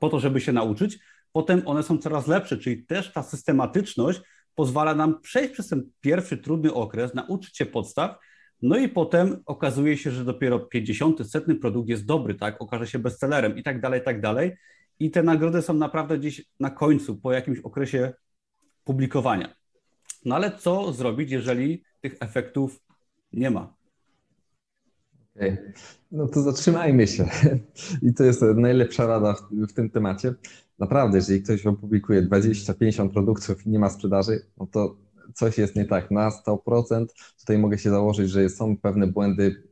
po 0.01 0.09
to, 0.09 0.21
żeby 0.21 0.41
się 0.41 0.53
nauczyć, 0.53 0.99
potem 1.33 1.63
one 1.65 1.83
są 1.83 1.99
coraz 1.99 2.27
lepsze, 2.27 2.59
czyli 2.59 2.87
też 2.87 3.13
ta 3.13 3.23
systematyczność 3.23 4.21
pozwala 4.55 4.95
nam 4.95 5.21
przejść 5.21 5.53
przez 5.53 5.69
ten 5.69 5.91
pierwszy 6.01 6.39
trudny 6.39 6.75
okres, 6.75 7.15
nauczyć 7.15 7.57
się 7.57 7.67
podstaw, 7.67 8.17
no 8.63 8.79
i 8.79 8.89
potem 8.89 9.43
okazuje 9.47 9.97
się, 9.97 10.11
że 10.11 10.25
dopiero 10.25 10.59
50, 10.59 11.31
setny 11.31 11.55
produkt 11.55 11.89
jest 11.89 12.07
dobry, 12.07 12.35
tak? 12.35 12.63
Okaże 12.63 12.87
się 12.87 12.99
bestsellerem 12.99 13.57
i 13.57 13.63
tak 13.63 13.81
dalej, 13.81 14.01
i 14.01 14.05
tak 14.05 14.21
dalej. 14.21 14.53
I 14.99 15.11
te 15.11 15.23
nagrody 15.23 15.63
są 15.63 15.75
naprawdę 15.75 16.19
gdzieś 16.19 16.45
na 16.61 16.71
końcu, 16.71 17.17
po 17.17 17.33
jakimś 17.33 17.59
okresie 17.59 18.13
publikowania. 18.85 19.55
No 20.25 20.35
ale 20.35 20.59
co 20.59 20.93
zrobić, 20.93 21.31
jeżeli 21.31 21.83
tych 22.01 22.17
efektów 22.21 22.81
nie 23.33 23.51
ma? 23.51 23.75
Okay. 25.37 25.73
No 26.13 26.29
to 26.29 26.43
zatrzymajmy 26.43 27.07
się. 27.07 27.29
I 28.09 28.15
to 28.15 28.25
jest 28.25 28.43
najlepsza 28.43 29.07
rada 29.07 29.35
w, 29.35 29.67
w 29.69 29.73
tym 29.73 29.91
temacie. 29.91 30.35
Naprawdę, 30.79 31.19
jeżeli 31.19 31.43
ktoś 31.43 31.67
opublikuje 31.67 32.23
20-50 32.23 33.11
produktów 33.11 33.67
i 33.67 33.71
nie 33.71 33.79
ma 33.79 33.91
sprzedaży, 33.91 34.41
no 34.59 34.67
to 34.67 34.97
coś 35.35 35.59
jest 35.59 35.77
nie 35.77 35.85
tak 35.85 36.11
na 36.11 36.31
100%. 36.47 37.07
Tutaj 37.41 37.59
mogę 37.59 37.79
się 37.79 37.91
założyć, 37.91 38.31
że 38.31 38.49
są 38.49 38.77
pewne 38.77 39.07
błędy 39.07 39.63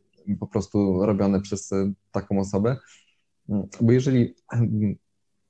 po 0.41 0.47
prostu 0.47 1.07
robione 1.07 1.41
przez 1.41 1.71
taką 2.13 2.41
osobę. 2.41 2.77
Bo 3.81 3.93
jeżeli 3.93 4.35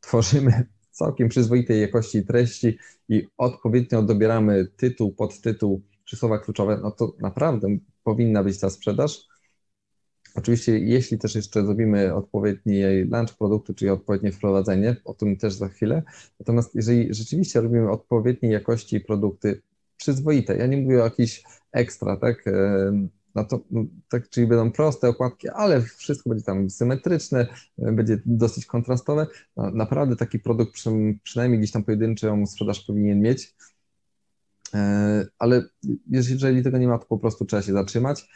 tworzymy 0.01 0.67
całkiem 0.91 1.29
przyzwoitej 1.29 1.81
jakości 1.81 2.27
treści 2.27 2.79
i 3.09 3.27
odpowiednio 3.37 4.03
dobieramy 4.03 4.67
tytuł, 4.77 5.13
podtytuł 5.13 5.83
czy 6.05 6.17
słowa 6.17 6.39
kluczowe, 6.39 6.81
no 6.83 6.91
to 6.91 7.13
naprawdę 7.21 7.69
powinna 8.05 8.45
być 8.45 8.61
ta 8.61 8.71
sprzedaż. 8.71 9.29
Oczywiście, 10.35 10.79
jeśli 10.79 11.19
też 11.19 11.35
jeszcze 11.35 11.65
zrobimy 11.65 12.15
odpowiedni 12.15 12.83
launch 13.11 13.37
produktu, 13.39 13.75
czyli 13.75 13.91
odpowiednie 13.91 14.33
wprowadzenie, 14.33 14.97
o 15.05 15.15
tym 15.15 15.37
też 15.37 15.55
za 15.55 15.69
chwilę. 15.69 16.03
Natomiast 16.41 16.75
jeżeli 16.75 17.15
rzeczywiście 17.15 17.61
robimy 17.61 17.91
odpowiedniej 17.91 18.53
jakości 18.53 19.01
produkty 19.01 19.63
przyzwoite, 19.99 20.57
ja 20.57 20.67
nie 20.67 20.77
mówię 20.77 21.01
o 21.01 21.05
jakichś 21.05 21.43
ekstra, 21.73 22.17
tak? 22.17 22.45
no 23.39 23.45
to 23.45 23.61
no, 23.71 23.85
tak, 24.09 24.29
czyli 24.29 24.47
będą 24.47 24.73
proste 24.73 25.09
okładki, 25.09 25.49
ale 25.49 25.83
wszystko 25.83 26.31
będzie 26.31 26.45
tam 26.45 26.71
symetryczne, 26.71 27.47
będzie 27.79 28.21
dosyć 28.27 28.67
kontrastowe. 28.67 29.27
No, 29.57 29.71
naprawdę 29.71 30.17
taki 30.17 30.39
produkt 30.39 30.73
przy, 30.73 30.91
przynajmniej 31.23 31.59
gdzieś 31.59 31.73
tam 31.73 31.85
pojedynczą 31.85 32.47
sprzedaż 32.47 32.81
powinien 32.81 33.21
mieć. 33.21 33.55
E, 34.75 35.27
ale 35.39 35.65
jeżeli 36.11 36.63
tego 36.63 36.79
nie 36.79 36.89
ma, 36.89 36.99
to 36.99 37.07
po 37.07 37.19
prostu 37.19 37.45
trzeba 37.45 37.63
się 37.63 37.73
zatrzymać. 37.73 38.29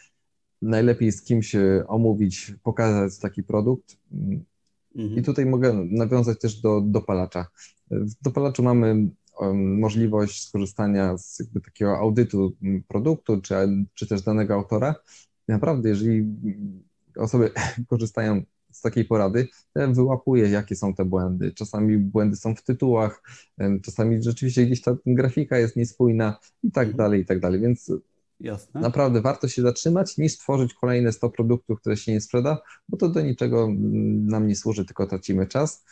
Najlepiej 0.63 1.13
z 1.13 1.23
kimś 1.23 1.57
omówić, 1.87 2.55
pokazać 2.63 3.19
taki 3.19 3.43
produkt. 3.43 3.97
Mhm. 4.95 5.17
I 5.17 5.23
tutaj 5.23 5.47
mogę 5.47 5.87
nawiązać 5.91 6.39
też 6.41 6.61
do 6.61 6.81
dopalacza. 6.81 7.47
W 7.91 8.23
dopalaczu 8.23 8.63
mamy 8.63 9.09
możliwość 9.55 10.49
skorzystania 10.49 11.19
z 11.19 11.39
jakby 11.39 11.61
takiego 11.61 11.99
audytu 11.99 12.57
produktu, 12.89 13.41
czy, 13.41 13.55
czy 13.95 14.07
też 14.07 14.23
danego 14.23 14.55
autora. 14.55 14.95
Naprawdę, 15.49 15.89
jeżeli 15.89 16.25
osoby 17.17 17.51
korzystają 17.91 18.43
z 18.71 18.81
takiej 18.81 19.05
porady, 19.05 19.49
wyłapuję, 19.77 20.49
jakie 20.49 20.77
są 20.77 20.95
te 20.95 21.05
błędy. 21.05 21.53
Czasami 21.53 21.99
błędy 21.99 22.37
są 22.37 22.55
w 22.55 22.63
tytułach, 22.63 23.23
czasami 23.83 24.23
rzeczywiście 24.23 24.67
gdzieś 24.67 24.81
ta 24.81 24.97
grafika 25.07 25.59
jest 25.59 25.77
niespójna 25.77 26.39
i 26.63 26.71
tak 26.71 26.89
mhm. 26.89 26.97
dalej, 26.97 27.21
i 27.21 27.25
tak 27.25 27.41
dalej. 27.41 27.61
Więc 27.61 27.93
Jasne. 28.41 28.81
naprawdę 28.81 29.21
warto 29.21 29.49
się 29.49 29.63
zatrzymać, 29.63 30.19
niż 30.19 30.33
stworzyć 30.33 30.75
kolejne 30.75 31.13
100 31.13 31.31
produktów, 31.31 31.81
które 31.81 31.97
się 31.97 32.13
nie 32.13 32.21
sprzeda, 32.21 32.59
bo 32.89 32.97
to 32.97 33.09
do 33.09 33.21
niczego 33.21 33.69
nam 34.23 34.47
nie 34.47 34.57
służy, 34.57 34.85
tylko 34.85 35.07
tracimy 35.07 35.47
czas. 35.47 35.85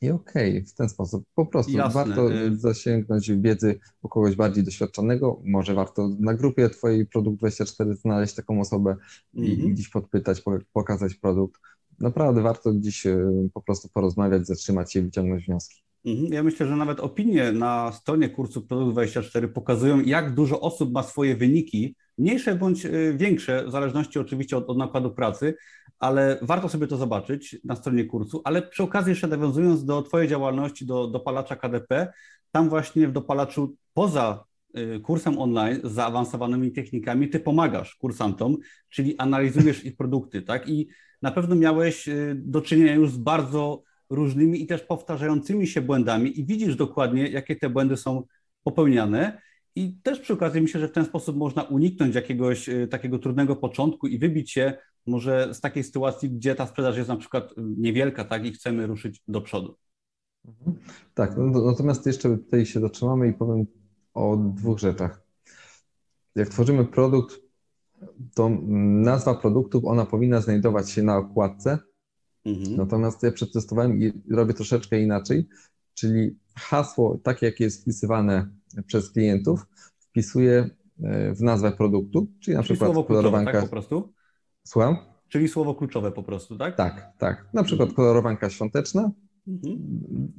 I 0.00 0.10
okej, 0.10 0.50
okay, 0.50 0.64
w 0.64 0.74
ten 0.74 0.88
sposób. 0.88 1.24
Po 1.34 1.46
prostu 1.46 1.72
Jasne. 1.72 2.04
warto 2.04 2.32
y- 2.32 2.56
zasięgnąć 2.56 3.32
wiedzy 3.32 3.78
u 4.02 4.08
kogoś 4.08 4.36
bardziej 4.36 4.64
doświadczonego. 4.64 5.40
Może 5.44 5.74
warto 5.74 6.08
na 6.20 6.34
grupie 6.34 6.70
Twojej 6.70 7.06
Produkt 7.06 7.38
24 7.38 7.94
znaleźć 7.94 8.34
taką 8.34 8.60
osobę 8.60 8.90
mm 8.90 9.00
-hmm. 9.34 9.48
i 9.48 9.54
mhm. 9.54 9.74
gdzieś 9.74 9.88
podpytać, 9.88 10.42
pokazać 10.72 11.14
produkt. 11.14 11.60
Naprawdę 12.00 12.42
warto 12.42 12.72
gdzieś 12.72 13.06
y, 13.06 13.50
po 13.54 13.62
prostu 13.62 13.88
porozmawiać, 13.88 14.46
zatrzymać 14.46 14.92
się 14.92 15.00
i 15.00 15.02
wyciągnąć 15.02 15.46
wnioski. 15.46 15.84
Mhm. 16.04 16.32
Ja 16.32 16.42
myślę, 16.42 16.66
że 16.66 16.76
nawet 16.76 17.00
opinie 17.00 17.52
na 17.52 17.92
stronie 17.92 18.28
kursu 18.28 18.62
Produkt 18.62 18.92
24 18.92 19.48
pokazują, 19.48 20.00
jak 20.00 20.34
dużo 20.34 20.60
osób 20.60 20.92
ma 20.92 21.02
swoje 21.02 21.36
wyniki, 21.36 21.96
mniejsze 22.18 22.54
bądź 22.54 22.84
y, 22.84 23.14
większe, 23.16 23.64
w 23.66 23.70
zależności 23.70 24.18
oczywiście 24.18 24.56
od, 24.56 24.70
od 24.70 24.78
nakładu 24.78 25.10
pracy, 25.10 25.54
ale 26.04 26.38
warto 26.42 26.68
sobie 26.68 26.86
to 26.86 26.96
zobaczyć 26.96 27.56
na 27.64 27.76
stronie 27.76 28.04
kursu. 28.04 28.40
Ale 28.44 28.62
przy 28.62 28.82
okazji, 28.82 29.10
jeszcze 29.10 29.28
nawiązując 29.28 29.84
do 29.84 30.02
Twojej 30.02 30.28
działalności, 30.28 30.86
do 30.86 31.06
dopalacza 31.06 31.56
KDP, 31.56 32.12
tam 32.50 32.68
właśnie 32.68 33.08
w 33.08 33.12
dopalaczu 33.12 33.76
poza 33.94 34.44
y, 34.78 35.00
kursem 35.00 35.38
online 35.38 35.80
z 35.84 35.92
zaawansowanymi 35.92 36.72
technikami, 36.72 37.28
ty 37.28 37.40
pomagasz 37.40 37.94
kursantom, 37.94 38.56
czyli 38.88 39.18
analizujesz 39.18 39.84
ich 39.84 39.96
produkty, 39.96 40.42
tak? 40.42 40.68
I 40.68 40.88
na 41.22 41.30
pewno 41.30 41.56
miałeś 41.56 42.08
y, 42.08 42.34
do 42.38 42.60
czynienia 42.60 42.94
już 42.94 43.10
z 43.10 43.16
bardzo 43.16 43.82
różnymi 44.10 44.62
i 44.62 44.66
też 44.66 44.82
powtarzającymi 44.82 45.66
się 45.66 45.80
błędami 45.80 46.40
i 46.40 46.44
widzisz 46.46 46.76
dokładnie, 46.76 47.28
jakie 47.28 47.56
te 47.56 47.70
błędy 47.70 47.96
są 47.96 48.22
popełniane. 48.62 49.40
I 49.76 49.96
też 50.02 50.20
przy 50.20 50.32
okazji 50.32 50.60
myślę, 50.60 50.80
że 50.80 50.88
w 50.88 50.92
ten 50.92 51.04
sposób 51.04 51.36
można 51.36 51.62
uniknąć 51.62 52.14
jakiegoś 52.14 52.68
y, 52.68 52.88
takiego 52.88 53.18
trudnego 53.18 53.56
początku 53.56 54.06
i 54.06 54.18
wybić 54.18 54.52
się 54.52 54.74
może 55.06 55.54
z 55.54 55.60
takiej 55.60 55.84
sytuacji, 55.84 56.30
gdzie 56.30 56.54
ta 56.54 56.66
sprzedaż 56.66 56.96
jest 56.96 57.08
na 57.08 57.16
przykład 57.16 57.54
niewielka, 57.56 58.24
tak, 58.24 58.46
i 58.46 58.52
chcemy 58.52 58.86
ruszyć 58.86 59.22
do 59.28 59.40
przodu. 59.40 59.76
Mhm. 60.44 60.76
Tak, 61.14 61.36
no, 61.36 61.44
natomiast 61.70 62.06
jeszcze 62.06 62.36
tutaj 62.36 62.66
się 62.66 62.80
zatrzymamy 62.80 63.28
i 63.28 63.32
powiem 63.32 63.66
o 64.14 64.36
dwóch 64.36 64.78
rzeczach. 64.78 65.22
Jak 66.34 66.48
tworzymy 66.48 66.84
produkt, 66.84 67.40
to 68.34 68.50
nazwa 69.02 69.34
produktów, 69.34 69.84
ona 69.84 70.06
powinna 70.06 70.40
znajdować 70.40 70.90
się 70.90 71.02
na 71.02 71.16
okładce, 71.16 71.78
mhm. 72.44 72.76
natomiast 72.76 73.22
ja 73.22 73.32
przetestowałem 73.32 74.02
i 74.02 74.12
robię 74.30 74.54
troszeczkę 74.54 75.00
inaczej, 75.00 75.48
czyli 75.94 76.38
hasło, 76.56 77.18
takie 77.22 77.46
jakie 77.46 77.64
jest 77.64 77.82
wpisywane 77.82 78.48
przez 78.86 79.10
klientów, 79.10 79.66
wpisuję 79.98 80.70
e, 81.02 81.34
w 81.34 81.42
nazwę 81.42 81.72
produktu, 81.72 82.26
czyli 82.40 82.56
na 82.56 82.62
czyli 82.62 82.74
przykład 82.74 82.92
słowo 82.92 83.08
kolorowanka. 83.08 83.52
Tak, 83.52 83.62
po 83.62 83.68
prostu? 83.68 84.12
Słucham? 84.66 84.96
Czyli 85.28 85.48
słowo 85.48 85.74
kluczowe 85.74 86.12
po 86.12 86.22
prostu, 86.22 86.58
tak? 86.58 86.76
Tak, 86.76 87.12
tak. 87.18 87.46
Na 87.52 87.62
przykład 87.62 87.88
mhm. 87.88 87.96
kolorowanka 87.96 88.50
świąteczna. 88.50 89.10
Mhm. 89.48 89.78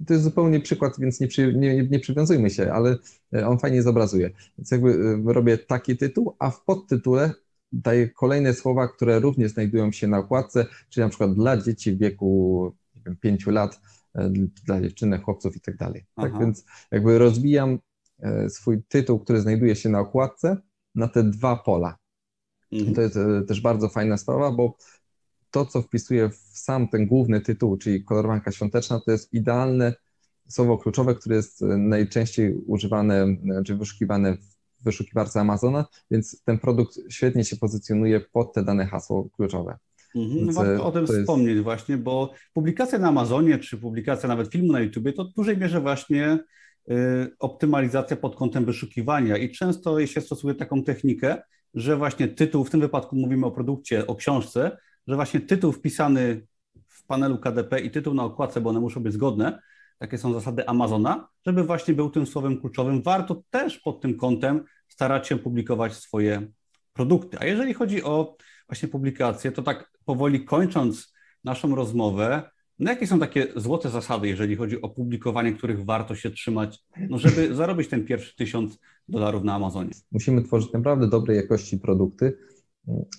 To 0.08 0.14
jest 0.14 0.24
zupełnie 0.24 0.60
przykład, 0.60 1.00
więc 1.00 1.20
nie, 1.20 1.28
przy, 1.28 1.54
nie, 1.54 1.84
nie 1.84 2.00
przywiązujmy 2.00 2.50
się, 2.50 2.74
ale 2.74 2.98
e, 3.34 3.48
on 3.48 3.60
fajnie 3.60 3.84
zobrazuje. 3.84 4.30
Więc 4.58 4.72
jakby 4.72 4.90
e, 5.30 5.34
robię 5.34 5.58
taki 5.58 5.98
tytuł, 5.98 6.36
a 6.40 6.50
w 6.50 6.64
podtytule 6.64 7.34
daję 7.72 8.10
kolejne 8.10 8.54
słowa, 8.54 8.88
które 8.88 9.20
również 9.20 9.52
znajdują 9.52 9.92
się 9.92 10.08
na 10.08 10.18
okładce, 10.18 10.66
czyli 10.90 11.04
na 11.04 11.10
przykład 11.10 11.34
dla 11.34 11.58
dzieci 11.58 11.92
w 11.92 11.98
wieku 11.98 12.72
wiem, 13.06 13.18
5 13.18 13.48
lat, 13.48 13.82
e, 14.16 14.30
dla 14.66 14.82
dziewczynek, 14.82 15.24
chłopców 15.24 15.56
i 15.56 15.60
tak 15.60 15.78
dalej. 15.78 16.06
Tak 16.16 16.40
więc 16.40 16.66
jakby 16.92 17.18
rozwijam 17.18 17.80
swój 18.50 18.84
tytuł, 18.84 19.20
który 19.20 19.42
znajduje 19.42 19.76
się 19.76 19.90
na 19.90 20.00
okładce, 20.00 20.58
na 20.96 21.08
te 21.08 21.24
dwa 21.24 21.56
pola. 21.56 21.98
Mhm. 22.80 22.96
To 22.96 23.02
jest 23.02 23.18
e, 23.18 23.42
też 23.48 23.62
bardzo 23.62 23.90
fajna 23.90 24.18
sprawa, 24.18 24.52
bo 24.52 24.78
to, 25.52 25.66
co 25.66 25.82
wpisuję 25.82 26.30
w 26.30 26.58
sam 26.58 26.88
ten 26.88 27.08
główny 27.08 27.42
tytuł, 27.42 27.78
czyli 27.78 28.04
kolorowanka 28.04 28.52
świąteczna, 28.52 29.00
to 29.06 29.12
jest 29.12 29.34
idealne 29.34 29.94
słowo 30.48 30.78
kluczowe, 30.78 31.16
które 31.16 31.36
jest 31.36 31.62
e, 31.62 31.66
najczęściej 31.66 32.56
używane 32.68 33.28
czy 33.66 33.76
wyszukiwane 33.76 34.38
w 34.38 34.56
wyszukiwarce 34.84 35.40
Amazona, 35.40 35.86
więc 36.12 36.42
ten 36.44 36.60
produkt 36.60 37.00
świetnie 37.10 37.44
się 37.44 37.56
pozycjonuje 37.56 38.20
pod 38.20 38.54
te 38.54 38.64
dane 38.64 38.86
hasło 38.86 39.30
kluczowe. 39.30 39.78
Mhm, 40.16 40.46
no 40.46 40.54
warto 40.54 40.86
o 40.86 40.92
tym 40.92 41.08
wspomnieć 41.08 41.60
właśnie, 41.60 41.98
bo 41.98 42.34
publikacja 42.54 43.00
na 43.00 43.08
Amazonie, 43.08 43.60
czy 43.60 43.78
publikacja 43.78 44.30
nawet 44.30 44.52
filmu 44.52 44.74
na 44.74 44.80
YouTubie, 44.80 45.14
to 45.14 45.26
w 45.26 45.34
dużej 45.34 45.58
mierze 45.58 45.82
właśnie 45.82 46.40
y, 46.90 46.94
optymalizacja 47.40 48.18
pod 48.18 48.36
kątem 48.36 48.66
wyszukiwania 48.66 49.38
i 49.38 49.52
często 49.52 50.06
się 50.06 50.22
stosuje 50.22 50.56
taką 50.56 50.84
technikę, 50.84 51.42
że 51.76 51.98
właśnie 51.98 52.28
tytuł, 52.28 52.64
w 52.64 52.70
tym 52.70 52.80
wypadku 52.80 53.16
mówimy 53.16 53.46
o 53.46 53.52
produkcie, 53.52 54.08
o 54.08 54.16
książce, 54.16 54.78
że 55.08 55.16
właśnie 55.16 55.40
tytuł 55.40 55.72
wpisany 55.72 56.48
w 56.88 57.06
panelu 57.06 57.38
KDP 57.38 57.80
i 57.80 57.92
tytuł 57.92 58.14
na 58.14 58.24
okładce, 58.24 58.62
bo 58.62 58.70
one 58.70 58.80
muszą 58.80 59.04
być 59.04 59.14
zgodne, 59.14 59.60
takie 59.98 60.18
są 60.18 60.34
zasady 60.34 60.68
Amazona, 60.68 61.28
żeby 61.46 61.64
właśnie 61.64 61.94
był 61.94 62.10
tym 62.10 62.28
słowem 62.28 62.62
kluczowym. 62.62 63.02
Warto 63.02 63.44
też 63.50 63.80
pod 63.80 64.02
tym 64.02 64.18
kątem 64.18 64.64
starać 64.88 65.28
się 65.28 65.38
publikować 65.38 65.94
swoje 65.94 66.48
produkty. 66.94 67.38
A 67.40 67.46
jeżeli 67.46 67.74
chodzi 67.74 68.04
o 68.04 68.38
właśnie 68.68 68.90
publikacje, 68.90 69.52
to 69.52 69.62
tak 69.64 69.92
powoli 70.06 70.46
kończąc 70.46 71.14
naszą 71.44 71.76
rozmowę, 71.76 72.50
no 72.80 72.92
jakie 72.92 73.08
są 73.08 73.20
takie 73.20 73.48
złote 73.56 73.90
zasady, 73.90 74.28
jeżeli 74.28 74.56
chodzi 74.56 74.82
o 74.82 74.90
publikowanie, 74.90 75.54
których 75.54 75.86
warto 75.86 76.16
się 76.16 76.32
trzymać, 76.32 76.84
no 77.10 77.18
żeby 77.18 77.50
zarobić 77.56 77.88
ten 77.88 78.06
pierwszy 78.06 78.36
tysiąc 78.36 78.80
dolarów 79.08 79.44
na 79.44 79.54
Amazonie? 79.54 79.92
Musimy 80.12 80.44
tworzyć 80.44 80.74
naprawdę 80.74 81.10
dobrej 81.10 81.38
jakości 81.38 81.78
produkty 81.78 82.38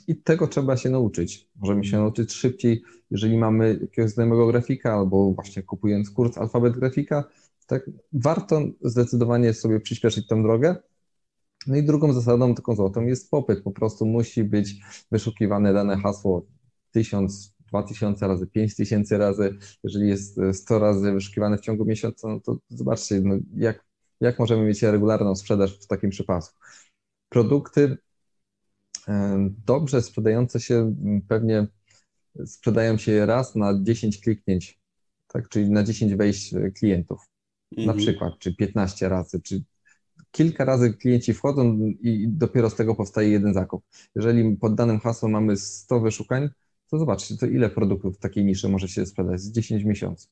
i 0.09 0.17
tego 0.17 0.49
trzeba 0.49 0.77
się 0.77 0.91
nauczyć. 0.91 1.49
Możemy 1.57 1.85
się 1.85 1.97
nauczyć 1.97 2.33
szybciej, 2.33 2.83
jeżeli 3.11 3.39
mamy 3.39 3.79
jakiegoś 3.81 4.11
znajomego 4.11 4.47
grafika 4.47 4.93
albo 4.93 5.35
właśnie 5.35 5.63
kupując 5.63 6.11
kurs 6.11 6.39
alfabet 6.39 6.79
grafika, 6.79 7.25
tak 7.67 7.91
warto 8.13 8.63
zdecydowanie 8.83 9.55
sobie 9.55 9.81
przyspieszyć 9.81 10.27
tę 10.27 10.43
drogę. 10.43 10.77
No 11.67 11.77
i 11.77 11.83
drugą 11.83 12.13
zasadą, 12.13 12.55
taką 12.55 12.77
złotą 12.77 13.07
jest 13.07 13.31
popyt. 13.31 13.63
Po 13.63 13.71
prostu 13.71 14.07
musi 14.07 14.45
być 14.45 14.81
wyszukiwane 15.13 15.73
dane 15.73 15.97
hasło 15.97 16.47
1000, 16.91 17.56
2000 17.69 18.29
razy, 18.29 18.47
5000 18.47 19.19
razy. 19.19 19.59
Jeżeli 19.85 20.09
jest 20.09 20.41
100 20.53 20.79
razy 20.79 21.13
wyszukiwane 21.13 21.59
w 21.59 21.61
ciągu 21.61 21.85
miesiąca, 21.85 22.29
no 22.29 22.41
to 22.41 22.59
zobaczcie, 22.69 23.21
no 23.21 23.35
jak, 23.57 23.85
jak 24.21 24.39
możemy 24.39 24.65
mieć 24.65 24.83
regularną 24.83 25.35
sprzedaż 25.35 25.79
w 25.81 25.87
takim 25.87 26.11
przypadku. 26.11 26.59
Produkty 27.29 27.97
dobrze 29.67 30.03
sprzedające 30.03 30.61
się 30.61 30.95
pewnie 31.29 31.67
sprzedają 32.47 32.99
się 32.99 33.27
raz 33.27 33.55
na 33.55 33.83
10 33.83 34.21
kliknięć, 34.21 34.81
tak? 35.29 35.49
czyli 35.49 35.71
na 35.71 35.83
10 35.83 36.15
wejść 36.15 36.55
klientów 36.79 37.21
mhm. 37.77 37.97
na 37.97 38.03
przykład, 38.03 38.39
czy 38.39 38.55
15 38.55 39.09
razy, 39.09 39.41
czy 39.43 39.65
kilka 40.31 40.65
razy 40.65 40.95
klienci 40.95 41.35
wchodzą 41.35 41.79
i 42.01 42.29
dopiero 42.29 42.71
z 42.71 42.75
tego 42.75 42.95
powstaje 42.95 43.31
jeden 43.31 43.55
zakup. 43.55 43.85
Jeżeli 44.15 44.57
pod 44.57 44.75
danym 44.75 45.01
hasłem 45.01 45.33
mamy 45.33 45.57
100 45.57 46.01
wyszukań, 46.01 46.49
to 46.91 46.99
zobaczcie, 46.99 47.37
to 47.37 47.47
ile 47.47 47.71
produktów 47.71 48.17
w 48.17 48.19
takiej 48.19 48.45
niszy 48.45 48.69
może 48.69 48.89
się 48.89 49.07
sprzedać 49.07 49.41
z 49.41 49.53
10 49.53 49.85
miesięcy. 49.85 50.29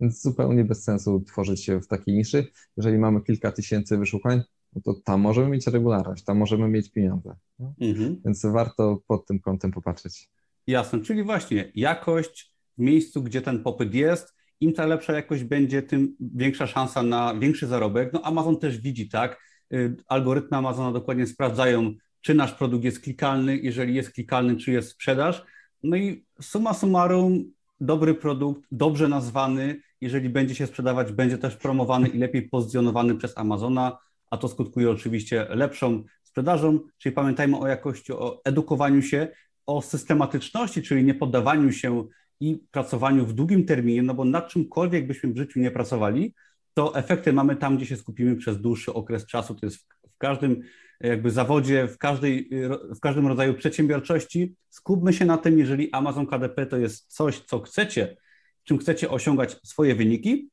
Więc 0.00 0.22
zupełnie 0.22 0.64
bez 0.64 0.84
sensu 0.84 1.20
tworzyć 1.20 1.64
się 1.64 1.80
w 1.80 1.86
takiej 1.86 2.14
niszy. 2.14 2.46
Jeżeli 2.76 2.98
mamy 2.98 3.20
kilka 3.20 3.52
tysięcy 3.52 3.98
wyszukań, 3.98 4.42
no 4.74 4.82
to 4.84 4.94
tam 5.04 5.20
możemy 5.20 5.48
mieć 5.48 5.66
regularność, 5.66 6.24
tam 6.24 6.38
możemy 6.38 6.68
mieć 6.68 6.90
pieniądze. 6.90 7.36
Mhm. 7.80 8.20
Więc 8.24 8.46
warto 8.46 9.02
pod 9.06 9.26
tym 9.26 9.40
kątem 9.40 9.70
popatrzeć. 9.70 10.30
Jasne, 10.66 11.00
czyli 11.00 11.22
właśnie 11.22 11.72
jakość 11.74 12.54
w 12.78 12.82
miejscu, 12.82 13.22
gdzie 13.22 13.42
ten 13.42 13.62
popyt 13.62 13.94
jest, 13.94 14.34
im 14.60 14.72
ta 14.72 14.86
lepsza 14.86 15.12
jakość 15.12 15.44
będzie, 15.44 15.82
tym 15.82 16.16
większa 16.20 16.66
szansa 16.66 17.02
na 17.02 17.34
większy 17.34 17.66
zarobek. 17.66 18.12
No 18.12 18.22
Amazon 18.22 18.58
też 18.58 18.80
widzi, 18.80 19.08
tak? 19.08 19.40
Y, 19.74 19.96
algorytmy 20.06 20.56
Amazona 20.56 20.92
dokładnie 20.92 21.26
sprawdzają, 21.26 21.94
czy 22.20 22.34
nasz 22.34 22.52
produkt 22.52 22.84
jest 22.84 23.00
klikalny, 23.00 23.58
jeżeli 23.58 23.94
jest 23.94 24.10
klikalny, 24.10 24.56
czy 24.56 24.72
jest 24.72 24.90
sprzedaż. 24.90 25.44
No 25.84 25.96
i 25.96 26.24
summa 26.40 26.74
summarum, 26.74 27.52
dobry 27.80 28.14
produkt, 28.14 28.62
dobrze 28.72 29.08
nazwany, 29.08 29.80
jeżeli 30.00 30.28
będzie 30.28 30.54
się 30.54 30.66
sprzedawać, 30.66 31.12
będzie 31.12 31.38
też 31.38 31.56
promowany 31.56 32.08
i 32.08 32.18
lepiej 32.18 32.48
pozycjonowany 32.48 33.14
przez 33.14 33.38
Amazona, 33.38 33.98
a 34.30 34.36
to 34.36 34.48
skutkuje 34.48 34.90
oczywiście 34.90 35.46
lepszą 35.50 36.04
sprzedażą, 36.22 36.80
czyli 36.98 37.14
pamiętajmy 37.14 37.58
o 37.58 37.66
jakości, 37.66 38.12
o 38.12 38.40
edukowaniu 38.44 39.02
się, 39.02 39.28
o 39.66 39.82
systematyczności, 39.82 40.82
czyli 40.82 41.04
nie 41.04 41.14
poddawaniu 41.14 41.72
się 41.72 42.04
i 42.40 42.58
pracowaniu 42.70 43.26
w 43.26 43.32
długim 43.32 43.64
terminie, 43.64 44.02
no 44.02 44.14
bo 44.14 44.24
nad 44.24 44.48
czymkolwiek 44.48 45.06
byśmy 45.06 45.32
w 45.32 45.36
życiu 45.36 45.60
nie 45.60 45.70
pracowali, 45.70 46.34
to 46.74 46.96
efekty 46.96 47.32
mamy 47.32 47.56
tam, 47.56 47.76
gdzie 47.76 47.86
się 47.86 47.96
skupimy 47.96 48.36
przez 48.36 48.60
dłuższy 48.60 48.94
okres 48.94 49.26
czasu. 49.26 49.54
To 49.54 49.66
jest 49.66 49.76
w, 49.76 50.18
każdym 50.18 50.62
jakby 51.00 51.30
zawodzie, 51.30 51.88
w, 51.88 51.98
każdej, 51.98 52.50
w 52.96 53.00
każdym 53.00 53.26
rodzaju 53.26 53.54
przedsiębiorczości. 53.54 54.54
Skupmy 54.70 55.12
się 55.12 55.24
na 55.24 55.38
tym, 55.38 55.58
jeżeli 55.58 55.92
Amazon 55.92 56.26
KDP 56.26 56.66
to 56.66 56.76
jest 56.76 57.12
coś, 57.12 57.40
co 57.40 57.60
chcecie, 57.60 58.16
czym 58.64 58.78
chcecie 58.78 59.10
osiągać 59.10 59.56
swoje 59.64 59.94
wyniki, 59.94 60.48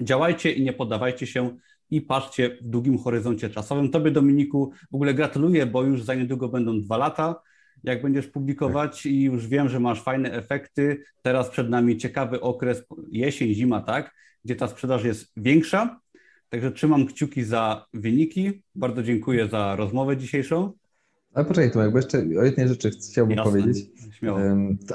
działajcie 0.00 0.52
i 0.52 0.62
nie 0.62 0.72
poddawajcie 0.72 1.26
się 1.26 1.56
i 1.90 2.00
patrzcie 2.00 2.58
w 2.60 2.68
długim 2.68 2.98
horyzoncie 2.98 3.50
czasowym. 3.50 3.90
Tobie, 3.90 4.10
Dominiku, 4.10 4.72
w 4.90 4.94
ogóle 4.94 5.14
gratuluję, 5.14 5.66
bo 5.66 5.82
już 5.82 6.02
za 6.02 6.14
niedługo 6.14 6.48
będą 6.48 6.80
dwa 6.80 6.96
lata, 6.96 7.42
jak 7.84 8.02
będziesz 8.02 8.26
publikować 8.26 9.02
tak. 9.02 9.12
i 9.12 9.22
już 9.22 9.46
wiem, 9.46 9.68
że 9.68 9.80
masz 9.80 10.02
fajne 10.02 10.32
efekty. 10.32 11.04
Teraz 11.22 11.50
przed 11.50 11.70
nami 11.70 11.96
ciekawy 11.96 12.40
okres, 12.40 12.82
jesień, 13.10 13.54
zima, 13.54 13.80
tak, 13.80 14.14
gdzie 14.44 14.56
ta 14.56 14.68
sprzedaż 14.68 15.04
jest 15.04 15.32
większa. 15.36 16.00
Także 16.50 16.72
trzymam 16.72 17.06
kciuki 17.06 17.44
za 17.44 17.86
wyniki. 17.94 18.62
Bardzo 18.74 19.02
dziękuję 19.02 19.48
za 19.48 19.76
rozmowę 19.76 20.16
dzisiejszą. 20.16 20.72
Ale 21.34 21.44
poczekaj, 21.44 21.70
Tomek, 21.70 21.92
bo 21.92 21.98
jeszcze 21.98 22.18
o 22.18 22.44
jednej 22.44 22.68
rzeczy 22.68 22.90
chciałbym 22.90 23.36
Jasne, 23.36 23.52
powiedzieć. 23.52 23.90
Śmiało. 24.18 24.38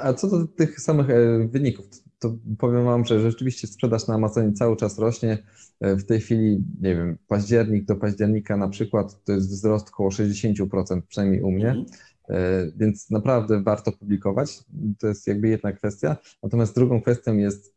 A 0.02 0.12
co 0.12 0.28
do 0.28 0.46
tych 0.46 0.80
samych 0.80 1.10
e, 1.10 1.48
wyników, 1.48 1.86
to 2.18 2.36
powiem 2.58 2.84
Wam, 2.84 3.04
że 3.04 3.20
rzeczywiście 3.20 3.66
sprzedaż 3.66 4.06
na 4.06 4.14
Amazonie 4.14 4.52
cały 4.52 4.76
czas 4.76 4.98
rośnie. 4.98 5.38
E, 5.80 5.96
w 5.96 6.06
tej 6.06 6.20
chwili, 6.20 6.64
nie 6.80 6.96
wiem, 6.96 7.18
październik 7.28 7.84
do 7.84 7.96
października 7.96 8.56
na 8.56 8.68
przykład 8.68 9.24
to 9.24 9.32
jest 9.32 9.50
wzrost 9.50 9.88
około 9.88 10.08
60%, 10.08 11.02
przynajmniej 11.08 11.42
u 11.42 11.50
mnie, 11.50 11.70
mm. 11.70 12.72
więc 12.76 13.10
naprawdę 13.10 13.62
warto 13.62 13.92
publikować. 13.92 14.58
To 14.98 15.08
jest 15.08 15.26
jakby 15.26 15.48
jedna 15.48 15.72
kwestia. 15.72 16.16
Natomiast 16.42 16.74
drugą 16.74 17.00
kwestią 17.02 17.36
jest 17.36 17.74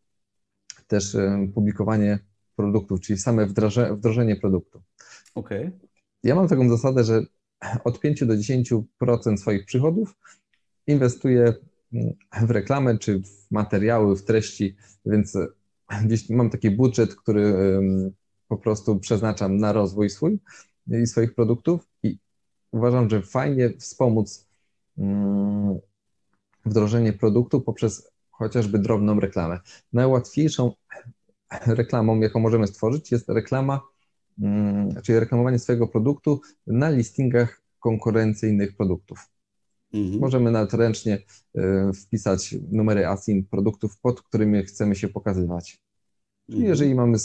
też 0.87 1.15
e, 1.15 1.47
publikowanie 1.53 2.19
produktów, 2.55 3.01
czyli 3.01 3.19
same 3.19 3.45
wdroże, 3.45 3.95
wdrożenie 3.95 4.35
produktu. 4.35 4.81
Okay. 5.35 5.71
Ja 6.23 6.35
mam 6.35 6.47
taką 6.47 6.69
zasadę, 6.69 7.03
że 7.03 7.21
od 7.83 7.99
5 7.99 8.25
do 8.25 8.33
10% 8.33 9.37
swoich 9.37 9.65
przychodów 9.65 10.15
inwestuję 10.87 11.53
w 12.41 12.51
reklamę, 12.51 12.97
czy 12.97 13.19
w 13.19 13.51
materiały, 13.51 14.15
w 14.15 14.23
treści, 14.23 14.75
więc 15.05 15.37
gdzieś 16.05 16.29
mam 16.29 16.49
taki 16.49 16.71
budżet, 16.71 17.15
który 17.15 17.53
po 18.47 18.57
prostu 18.57 18.99
przeznaczam 18.99 19.57
na 19.57 19.73
rozwój 19.73 20.09
swój 20.09 20.39
i 20.87 21.07
swoich 21.07 21.35
produktów 21.35 21.87
i 22.03 22.17
uważam, 22.71 23.09
że 23.09 23.21
fajnie 23.21 23.69
wspomóc 23.69 24.47
mm, 24.97 25.79
wdrożenie 26.65 27.13
produktu 27.13 27.61
poprzez 27.61 28.11
chociażby 28.31 28.79
drobną 28.79 29.19
reklamę. 29.19 29.59
Najłatwiejszą 29.93 30.71
reklamą, 31.67 32.19
jaką 32.19 32.39
możemy 32.39 32.67
stworzyć, 32.67 33.11
jest 33.11 33.29
reklama, 33.29 33.81
mm, 34.41 35.01
czyli 35.03 35.19
reklamowanie 35.19 35.59
swojego 35.59 35.87
produktu 35.87 36.41
na 36.67 36.89
listingach 36.89 37.61
konkurencyjnych 37.79 38.75
produktów. 38.75 39.29
Mhm. 39.93 40.19
Możemy 40.19 40.51
nawet 40.51 40.73
ręcznie 40.73 41.23
e, 41.55 41.91
wpisać 41.93 42.55
numery 42.71 43.07
ASIN 43.07 43.45
produktów, 43.45 43.99
pod 43.99 44.21
którymi 44.21 44.63
chcemy 44.63 44.95
się 44.95 45.07
pokazywać. 45.07 45.81
Czyli 46.45 46.57
mhm. 46.57 46.69
jeżeli 46.69 46.95
mamy 46.95 47.19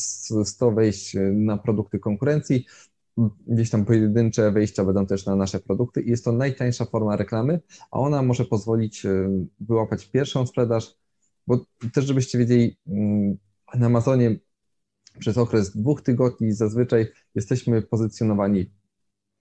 100 0.44 0.70
wejść 0.72 1.16
e, 1.16 1.20
na 1.20 1.58
produkty 1.58 1.98
konkurencji, 1.98 2.66
gdzieś 3.46 3.70
tam 3.70 3.84
pojedyncze 3.84 4.52
wejścia 4.52 4.84
będą 4.84 5.06
też 5.06 5.26
na 5.26 5.36
nasze 5.36 5.60
produkty 5.60 6.02
i 6.02 6.10
jest 6.10 6.24
to 6.24 6.32
najtańsza 6.32 6.84
forma 6.84 7.16
reklamy, 7.16 7.60
a 7.90 7.98
ona 7.98 8.22
może 8.22 8.44
pozwolić 8.44 9.06
e, 9.06 9.30
wyłapać 9.60 10.06
pierwszą 10.06 10.46
sprzedaż, 10.46 10.94
bo 11.46 11.64
też 11.94 12.04
żebyście 12.04 12.38
wiedzieli, 12.38 12.76
mm, 12.86 13.36
na 13.74 13.86
Amazonie 13.86 14.36
przez 15.18 15.38
okres 15.38 15.76
dwóch 15.76 16.02
tygodni 16.02 16.52
zazwyczaj 16.52 17.06
jesteśmy 17.34 17.82
pozycjonowani 17.82 18.70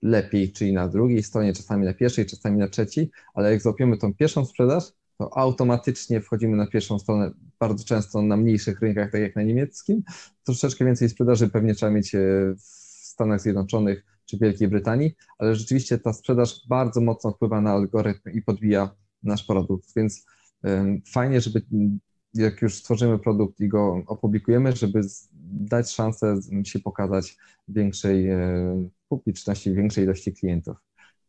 lepiej, 0.02 0.52
czyli 0.52 0.74
na 0.74 0.88
drugiej 0.88 1.24
stronie, 1.24 1.54
czasami 1.54 1.86
na 1.86 1.94
pierwszej, 1.94 2.26
czasami 2.26 2.58
na 2.58 2.68
trzeciej, 2.68 3.12
ale 3.34 3.52
jak 3.52 3.62
złapiemy 3.62 3.98
tą 3.98 4.14
pierwszą 4.14 4.46
sprzedaż, 4.46 4.84
to 5.18 5.38
automatycznie 5.38 6.22
wchodzimy 6.22 6.58
na 6.58 6.68
pierwszą 6.68 7.00
stronę, 7.00 7.32
bardzo 7.60 7.86
często 7.86 8.22
na 8.22 8.38
mniejszych 8.38 8.82
rynkach, 8.82 9.12
tak 9.12 9.22
jak 9.22 9.36
na 9.36 9.44
niemieckim. 9.44 10.04
Troszeczkę 10.44 10.86
więcej 10.86 11.10
sprzedaży 11.10 11.50
pewnie 11.50 11.76
trzeba 11.76 11.92
mieć 11.92 12.16
e, 12.16 12.20
w 12.58 12.62
Stanach 13.06 13.42
Zjednoczonych 13.42 14.06
czy 14.26 14.38
Wielkiej 14.38 14.68
Brytanii, 14.68 15.16
ale 15.38 15.56
rzeczywiście 15.56 15.98
ta 15.98 16.14
sprzedaż 16.14 16.68
bardzo 16.68 17.02
mocno 17.02 17.32
wpływa 17.32 17.62
na 17.62 17.72
algorytm 17.72 18.30
i 18.34 18.42
podbija 18.42 18.96
nasz 19.24 19.44
produkt, 19.44 19.90
więc 19.96 20.26
fajnie, 21.14 21.42
żeby 21.42 21.62
jak 22.34 22.62
już 22.62 22.76
stworzymy 22.76 23.20
produkt 23.20 23.60
i 23.60 23.68
go 23.68 24.04
opublikujemy, 24.08 24.76
żeby 24.76 25.02
dać 25.52 25.92
szansę 25.92 26.40
się 26.64 26.80
pokazać 26.80 27.38
większej 27.68 28.30
e, 28.30 28.90
publiczności, 29.10 29.76
większej 29.76 30.04
ilości 30.04 30.34
klientów. 30.34 30.78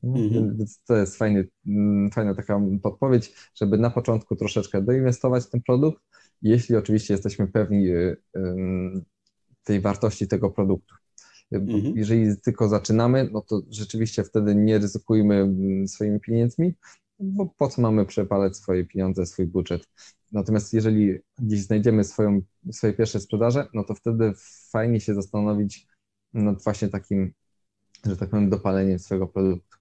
Mhm. 0.03 0.57
Więc 0.57 0.83
to 0.85 0.97
jest 0.97 1.17
fajny, 1.17 1.49
mm, 1.67 2.11
fajna 2.11 2.35
taka 2.35 2.61
podpowiedź, 2.83 3.35
żeby 3.55 3.79
na 3.79 3.91
początku 3.91 4.37
troszeczkę 4.37 4.83
doinwestować 4.83 5.45
w 5.45 5.51
ten 5.51 5.63
produkt, 5.63 6.03
jeśli 6.43 6.77
oczywiście 6.77 7.15
jesteśmy 7.15 7.47
pewni 7.47 7.89
y, 7.89 8.17
tej 9.65 9.81
wartości 9.81 10.29
tego 10.29 10.51
produktu. 10.51 10.95
Mhm. 11.53 11.97
Jeżeli 11.97 12.37
tylko 12.45 12.69
zaczynamy, 12.69 13.29
no 13.33 13.41
to 13.41 13.63
rzeczywiście 13.71 14.25
wtedy 14.25 14.55
nie 14.55 14.79
ryzykujmy 14.79 15.35
mm, 15.35 15.89
swoimi 15.89 16.21
pieniędzmi, 16.21 16.75
bo 17.19 17.47
po 17.59 17.69
co 17.69 17.83
mamy 17.83 18.07
przepalać 18.07 18.57
swoje 18.57 18.85
pieniądze, 18.85 19.27
swój 19.27 19.47
budżet 19.47 19.89
Natomiast 20.33 20.75
jeżeli 20.75 21.19
gdzieś 21.39 21.61
znajdziemy 21.61 22.05
swoją, 22.05 22.41
swoje 22.73 22.93
pierwsze 22.93 23.21
sprzedaże, 23.21 23.67
no 23.75 23.85
to 23.85 23.95
wtedy 23.95 24.33
fajnie 24.71 25.01
się 25.01 25.15
zastanowić 25.15 25.87
nad 26.35 26.65
właśnie 26.65 26.89
takim, 26.89 27.33
że 28.07 28.17
tak 28.17 28.31
powiem, 28.31 28.51
dopaleniem 28.51 28.99
swojego 28.99 29.27
produktu. 29.27 29.79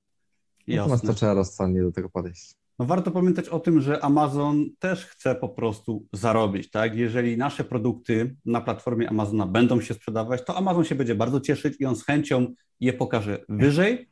Natomiast 0.68 1.06
to 1.06 1.14
trzeba 1.14 1.34
rozsądnie 1.34 1.82
do 1.82 1.92
tego 1.92 2.10
podejść. 2.10 2.56
No 2.80 2.86
warto 2.86 3.12
pamiętać 3.12 3.50
o 3.50 3.60
tym, 3.60 3.82
że 3.82 4.04
Amazon 4.04 4.66
też 4.80 5.06
chce 5.06 5.36
po 5.36 5.50
prostu 5.50 6.06
zarobić, 6.14 6.72
tak? 6.72 6.96
Jeżeli 6.96 7.38
nasze 7.38 7.64
produkty 7.64 8.36
na 8.46 8.62
platformie 8.62 9.10
Amazona 9.10 9.46
będą 9.46 9.82
się 9.82 9.94
sprzedawać, 9.94 10.46
to 10.46 10.58
Amazon 10.58 10.84
się 10.84 10.96
będzie 10.96 11.16
bardzo 11.16 11.42
cieszyć 11.42 11.76
i 11.80 11.86
on 11.86 11.96
z 11.96 12.06
chęcią 12.06 12.54
je 12.80 12.94
pokaże 12.94 13.46
wyżej 13.50 14.09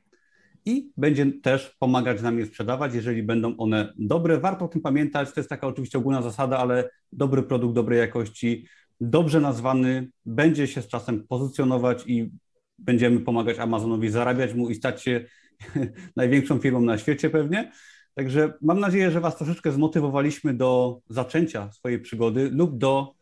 i 0.67 0.91
będzie 0.97 1.32
też 1.41 1.75
pomagać 1.80 2.21
nam 2.21 2.39
je 2.39 2.45
sprzedawać, 2.45 2.93
jeżeli 2.93 3.23
będą 3.23 3.58
one 3.58 3.93
dobre. 3.97 4.39
Warto 4.39 4.65
o 4.65 4.67
tym 4.67 4.82
pamiętać, 4.82 5.32
to 5.32 5.39
jest 5.39 5.49
taka 5.49 5.67
oczywiście 5.67 5.97
ogólna 5.97 6.21
zasada, 6.21 6.58
ale 6.58 6.89
dobry 7.12 7.43
produkt 7.43 7.75
dobrej 7.75 7.99
jakości, 7.99 8.67
dobrze 9.01 9.41
nazwany, 9.41 10.10
będzie 10.25 10.67
się 10.67 10.82
z 10.82 10.88
czasem 10.88 11.27
pozycjonować 11.27 12.03
i 12.08 12.32
będziemy 12.80 13.19
pomagać 13.19 13.60
Amazonowi 13.60 14.10
zarabiać 14.10 14.53
mu 14.53 14.69
i 14.69 14.75
stać 14.75 15.03
się 15.03 15.25
największą 16.15 16.60
firmą 16.60 16.82
na 16.82 16.97
świecie 16.97 17.30
pewnie. 17.30 17.71
Także 18.13 18.53
mam 18.62 18.80
nadzieję, 18.80 19.12
że 19.12 19.19
Was 19.19 19.38
troszeczkę 19.38 19.71
zmotywowaliśmy 19.71 20.53
do 20.53 20.99
zaczęcia 21.10 21.71
swojej 21.71 21.99
przygody 21.99 22.49
lub 22.49 22.77
do 22.77 23.13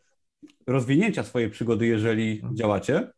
rozwinięcia 0.66 1.22
swojej 1.22 1.50
przygody, 1.50 1.86
jeżeli 1.86 2.42
działacie. 2.54 3.15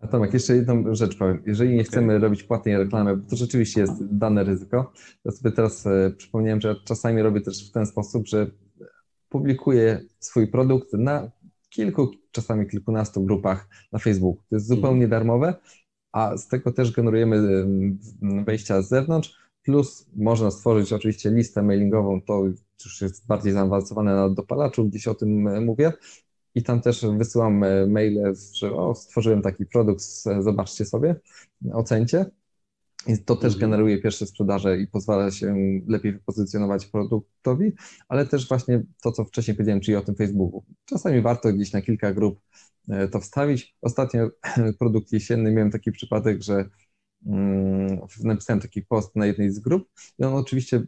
A 0.00 0.06
Tomek, 0.06 0.34
jeszcze 0.34 0.56
jedną 0.56 0.94
rzecz 0.94 1.18
powiem. 1.18 1.42
Jeżeli 1.46 1.76
nie 1.76 1.84
chcemy 1.84 2.06
okay. 2.06 2.18
robić 2.18 2.42
płatnej 2.42 2.76
reklamy, 2.76 3.16
bo 3.16 3.30
to 3.30 3.36
rzeczywiście 3.36 3.80
jest 3.80 4.04
dane 4.04 4.44
ryzyko, 4.44 4.92
to 5.22 5.32
sobie 5.32 5.52
teraz 5.52 5.86
e, 5.86 6.10
przypomniałem, 6.16 6.60
że 6.60 6.76
czasami 6.84 7.22
robię 7.22 7.40
też 7.40 7.68
w 7.70 7.72
ten 7.72 7.86
sposób, 7.86 8.26
że 8.26 8.50
publikuję 9.28 10.00
swój 10.18 10.48
produkt 10.48 10.92
na 10.92 11.30
kilku, 11.70 12.10
czasami 12.30 12.66
kilkunastu 12.66 13.24
grupach 13.24 13.68
na 13.92 13.98
Facebooku. 13.98 14.42
To 14.50 14.56
jest 14.56 14.66
zupełnie 14.66 15.04
mm. 15.04 15.10
darmowe, 15.10 15.54
a 16.12 16.36
z 16.36 16.48
tego 16.48 16.72
też 16.72 16.92
generujemy 16.92 17.66
wejścia 18.44 18.82
z 18.82 18.88
zewnątrz, 18.88 19.36
plus 19.62 20.06
można 20.16 20.50
stworzyć 20.50 20.92
oczywiście 20.92 21.30
listę 21.30 21.62
mailingową, 21.62 22.20
to 22.22 22.44
już 22.84 23.00
jest 23.00 23.26
bardziej 23.26 23.52
zaawansowane 23.52 24.14
na 24.14 24.30
dopalaczu, 24.30 24.88
gdzieś 24.88 25.08
o 25.08 25.14
tym 25.14 25.48
e, 25.48 25.60
mówię, 25.60 25.92
i 26.54 26.62
tam 26.62 26.80
też 26.80 27.06
wysyłam 27.18 27.64
e, 27.64 27.86
maile, 27.86 28.34
że 28.52 28.72
o, 28.72 28.94
stworzyłem 28.94 29.42
taki 29.42 29.66
produkt, 29.66 30.04
zobaczcie 30.40 30.84
sobie, 30.84 31.16
ocencie. 31.72 32.26
I 33.06 33.18
to 33.18 33.36
też 33.36 33.54
mhm. 33.54 33.60
generuje 33.60 33.98
pierwsze 33.98 34.26
sprzedaże 34.26 34.78
i 34.78 34.86
pozwala 34.86 35.30
się 35.30 35.54
lepiej 35.86 36.12
wypozycjonować 36.12 36.86
produktowi, 36.86 37.72
ale 38.08 38.26
też 38.26 38.48
właśnie 38.48 38.82
to, 39.02 39.12
co 39.12 39.24
wcześniej 39.24 39.56
powiedziałem, 39.56 39.80
czyli 39.80 39.96
o 39.96 40.02
tym 40.02 40.14
Facebooku. 40.14 40.64
Czasami 40.84 41.20
warto 41.20 41.52
gdzieś 41.52 41.72
na 41.72 41.82
kilka 41.82 42.14
grup 42.14 42.40
e, 42.88 43.08
to 43.08 43.20
wstawić. 43.20 43.76
Ostatnio 43.82 44.30
produkt 44.78 45.12
jesienny 45.12 45.52
miałem 45.52 45.70
taki 45.70 45.92
przypadek, 45.92 46.42
że 46.42 46.68
mm, 47.26 48.00
napisałem 48.24 48.60
taki 48.60 48.82
post 48.82 49.16
na 49.16 49.26
jednej 49.26 49.50
z 49.50 49.58
grup 49.58 49.88
i 50.18 50.24
on 50.24 50.34
oczywiście, 50.34 50.82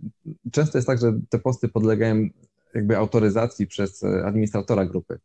często 0.53 0.79
jest 0.79 0.87
tak, 0.87 1.01
że 1.01 1.12
te 1.29 1.38
posty 1.38 1.68
podlegają 1.68 2.29
jakby 2.75 2.96
autoryzacji 2.96 3.66
przez 3.66 4.03
e, 4.03 4.25
administratora 4.25 4.87
grupy. 4.87 5.18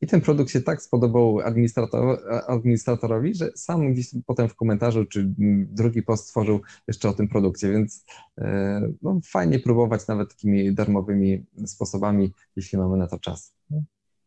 I 0.00 0.06
ten 0.06 0.20
produkt 0.20 0.50
się 0.50 0.60
tak 0.60 0.82
spodobał 0.82 1.40
administrator, 1.40 2.18
administratorowi, 2.46 3.34
że 3.34 3.50
sam 3.54 3.92
gdzieś 3.92 4.10
potem 4.26 4.48
w 4.48 4.54
komentarzu 4.54 5.04
czy 5.04 5.34
drugi 5.68 6.02
post 6.02 6.26
stworzył 6.26 6.60
jeszcze 6.88 7.08
o 7.08 7.12
tym 7.12 7.28
produkcie, 7.28 7.70
więc 7.70 8.04
e, 8.38 8.80
no, 9.02 9.20
fajnie 9.24 9.58
próbować 9.58 10.06
nawet 10.06 10.30
takimi 10.30 10.74
darmowymi 10.74 11.44
sposobami, 11.66 12.32
jeśli 12.56 12.78
mamy 12.78 12.96
na 12.96 13.06
to 13.06 13.18
czas. 13.18 13.54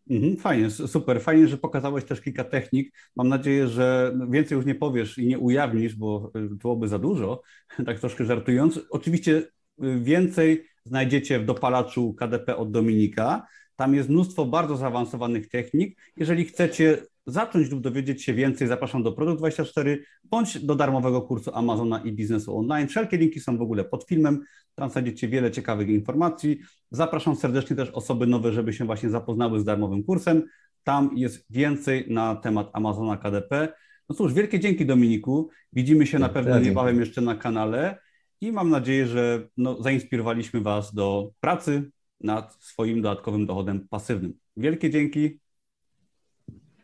Mhm, 0.09 0.37
fajnie, 0.37 0.69
super. 0.69 1.21
Fajnie, 1.21 1.47
że 1.47 1.57
pokazałeś 1.57 2.03
też 2.03 2.21
kilka 2.21 2.43
technik. 2.43 2.93
Mam 3.15 3.27
nadzieję, 3.27 3.67
że 3.67 4.17
więcej 4.29 4.55
już 4.55 4.65
nie 4.65 4.75
powiesz 4.75 5.17
i 5.17 5.27
nie 5.27 5.39
ujawnisz, 5.39 5.95
bo 5.95 6.31
byłoby 6.35 6.87
za 6.87 6.99
dużo, 6.99 7.41
tak 7.85 7.99
troszkę 7.99 8.25
żartując. 8.25 8.79
Oczywiście 8.89 9.37
y, 9.37 9.99
więcej 9.99 10.65
znajdziecie 10.85 11.39
w 11.39 11.45
dopalaczu 11.45 12.13
KDP 12.13 12.57
od 12.57 12.71
Dominika. 12.71 13.47
Tam 13.79 13.95
jest 13.95 14.09
mnóstwo 14.09 14.45
bardzo 14.45 14.77
zaawansowanych 14.77 15.49
technik. 15.49 15.97
Jeżeli 16.17 16.45
chcecie 16.45 16.97
zacząć 17.25 17.71
lub 17.71 17.81
dowiedzieć 17.81 18.23
się 18.23 18.33
więcej, 18.33 18.67
zapraszam 18.67 19.03
do 19.03 19.11
Produkt24 19.11 19.97
bądź 20.23 20.65
do 20.65 20.75
darmowego 20.75 21.21
kursu 21.21 21.51
Amazona 21.53 21.99
i 21.99 22.11
biznesu 22.11 22.57
online. 22.57 22.87
Wszelkie 22.87 23.17
linki 23.17 23.39
są 23.39 23.57
w 23.57 23.61
ogóle 23.61 23.83
pod 23.83 24.03
filmem. 24.03 24.43
Tam 24.75 24.89
znajdziecie 24.89 25.27
wiele 25.27 25.51
ciekawych 25.51 25.89
informacji. 25.89 26.59
Zapraszam 26.91 27.35
serdecznie 27.35 27.75
też 27.75 27.89
osoby 27.89 28.27
nowe, 28.27 28.51
żeby 28.51 28.73
się 28.73 28.85
właśnie 28.85 29.09
zapoznały 29.09 29.59
z 29.59 29.63
darmowym 29.63 30.03
kursem. 30.03 30.43
Tam 30.83 31.09
jest 31.15 31.45
więcej 31.49 32.05
na 32.09 32.35
temat 32.35 32.69
Amazona 32.73 33.17
KDP. 33.17 33.73
No 34.09 34.15
cóż, 34.15 34.33
wielkie 34.33 34.59
dzięki 34.59 34.85
Dominiku. 34.85 35.49
Widzimy 35.73 36.07
się 36.07 36.19
na 36.19 36.29
pewno 36.29 36.59
niebawem 36.59 36.99
jeszcze 36.99 37.21
na 37.21 37.35
kanale 37.35 37.99
i 38.41 38.51
mam 38.51 38.69
nadzieję, 38.69 39.07
że 39.07 39.47
no, 39.57 39.83
zainspirowaliśmy 39.83 40.61
Was 40.61 40.93
do 40.93 41.31
pracy, 41.39 41.91
nad 42.21 42.57
swoim 42.59 43.01
dodatkowym 43.01 43.45
dochodem 43.45 43.87
pasywnym. 43.87 44.33
Wielkie 44.57 44.89
dzięki. 44.89 45.39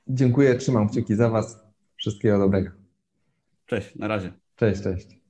Dziękuję, 0.07 0.55
trzymam 0.55 0.89
kciuki 0.89 1.15
za 1.15 1.29
Was. 1.29 1.59
Wszystkiego 1.95 2.39
dobrego. 2.39 2.71
Cześć, 3.65 3.95
na 3.95 4.07
razie. 4.07 4.33
Cześć, 4.55 4.81
cześć. 4.81 5.24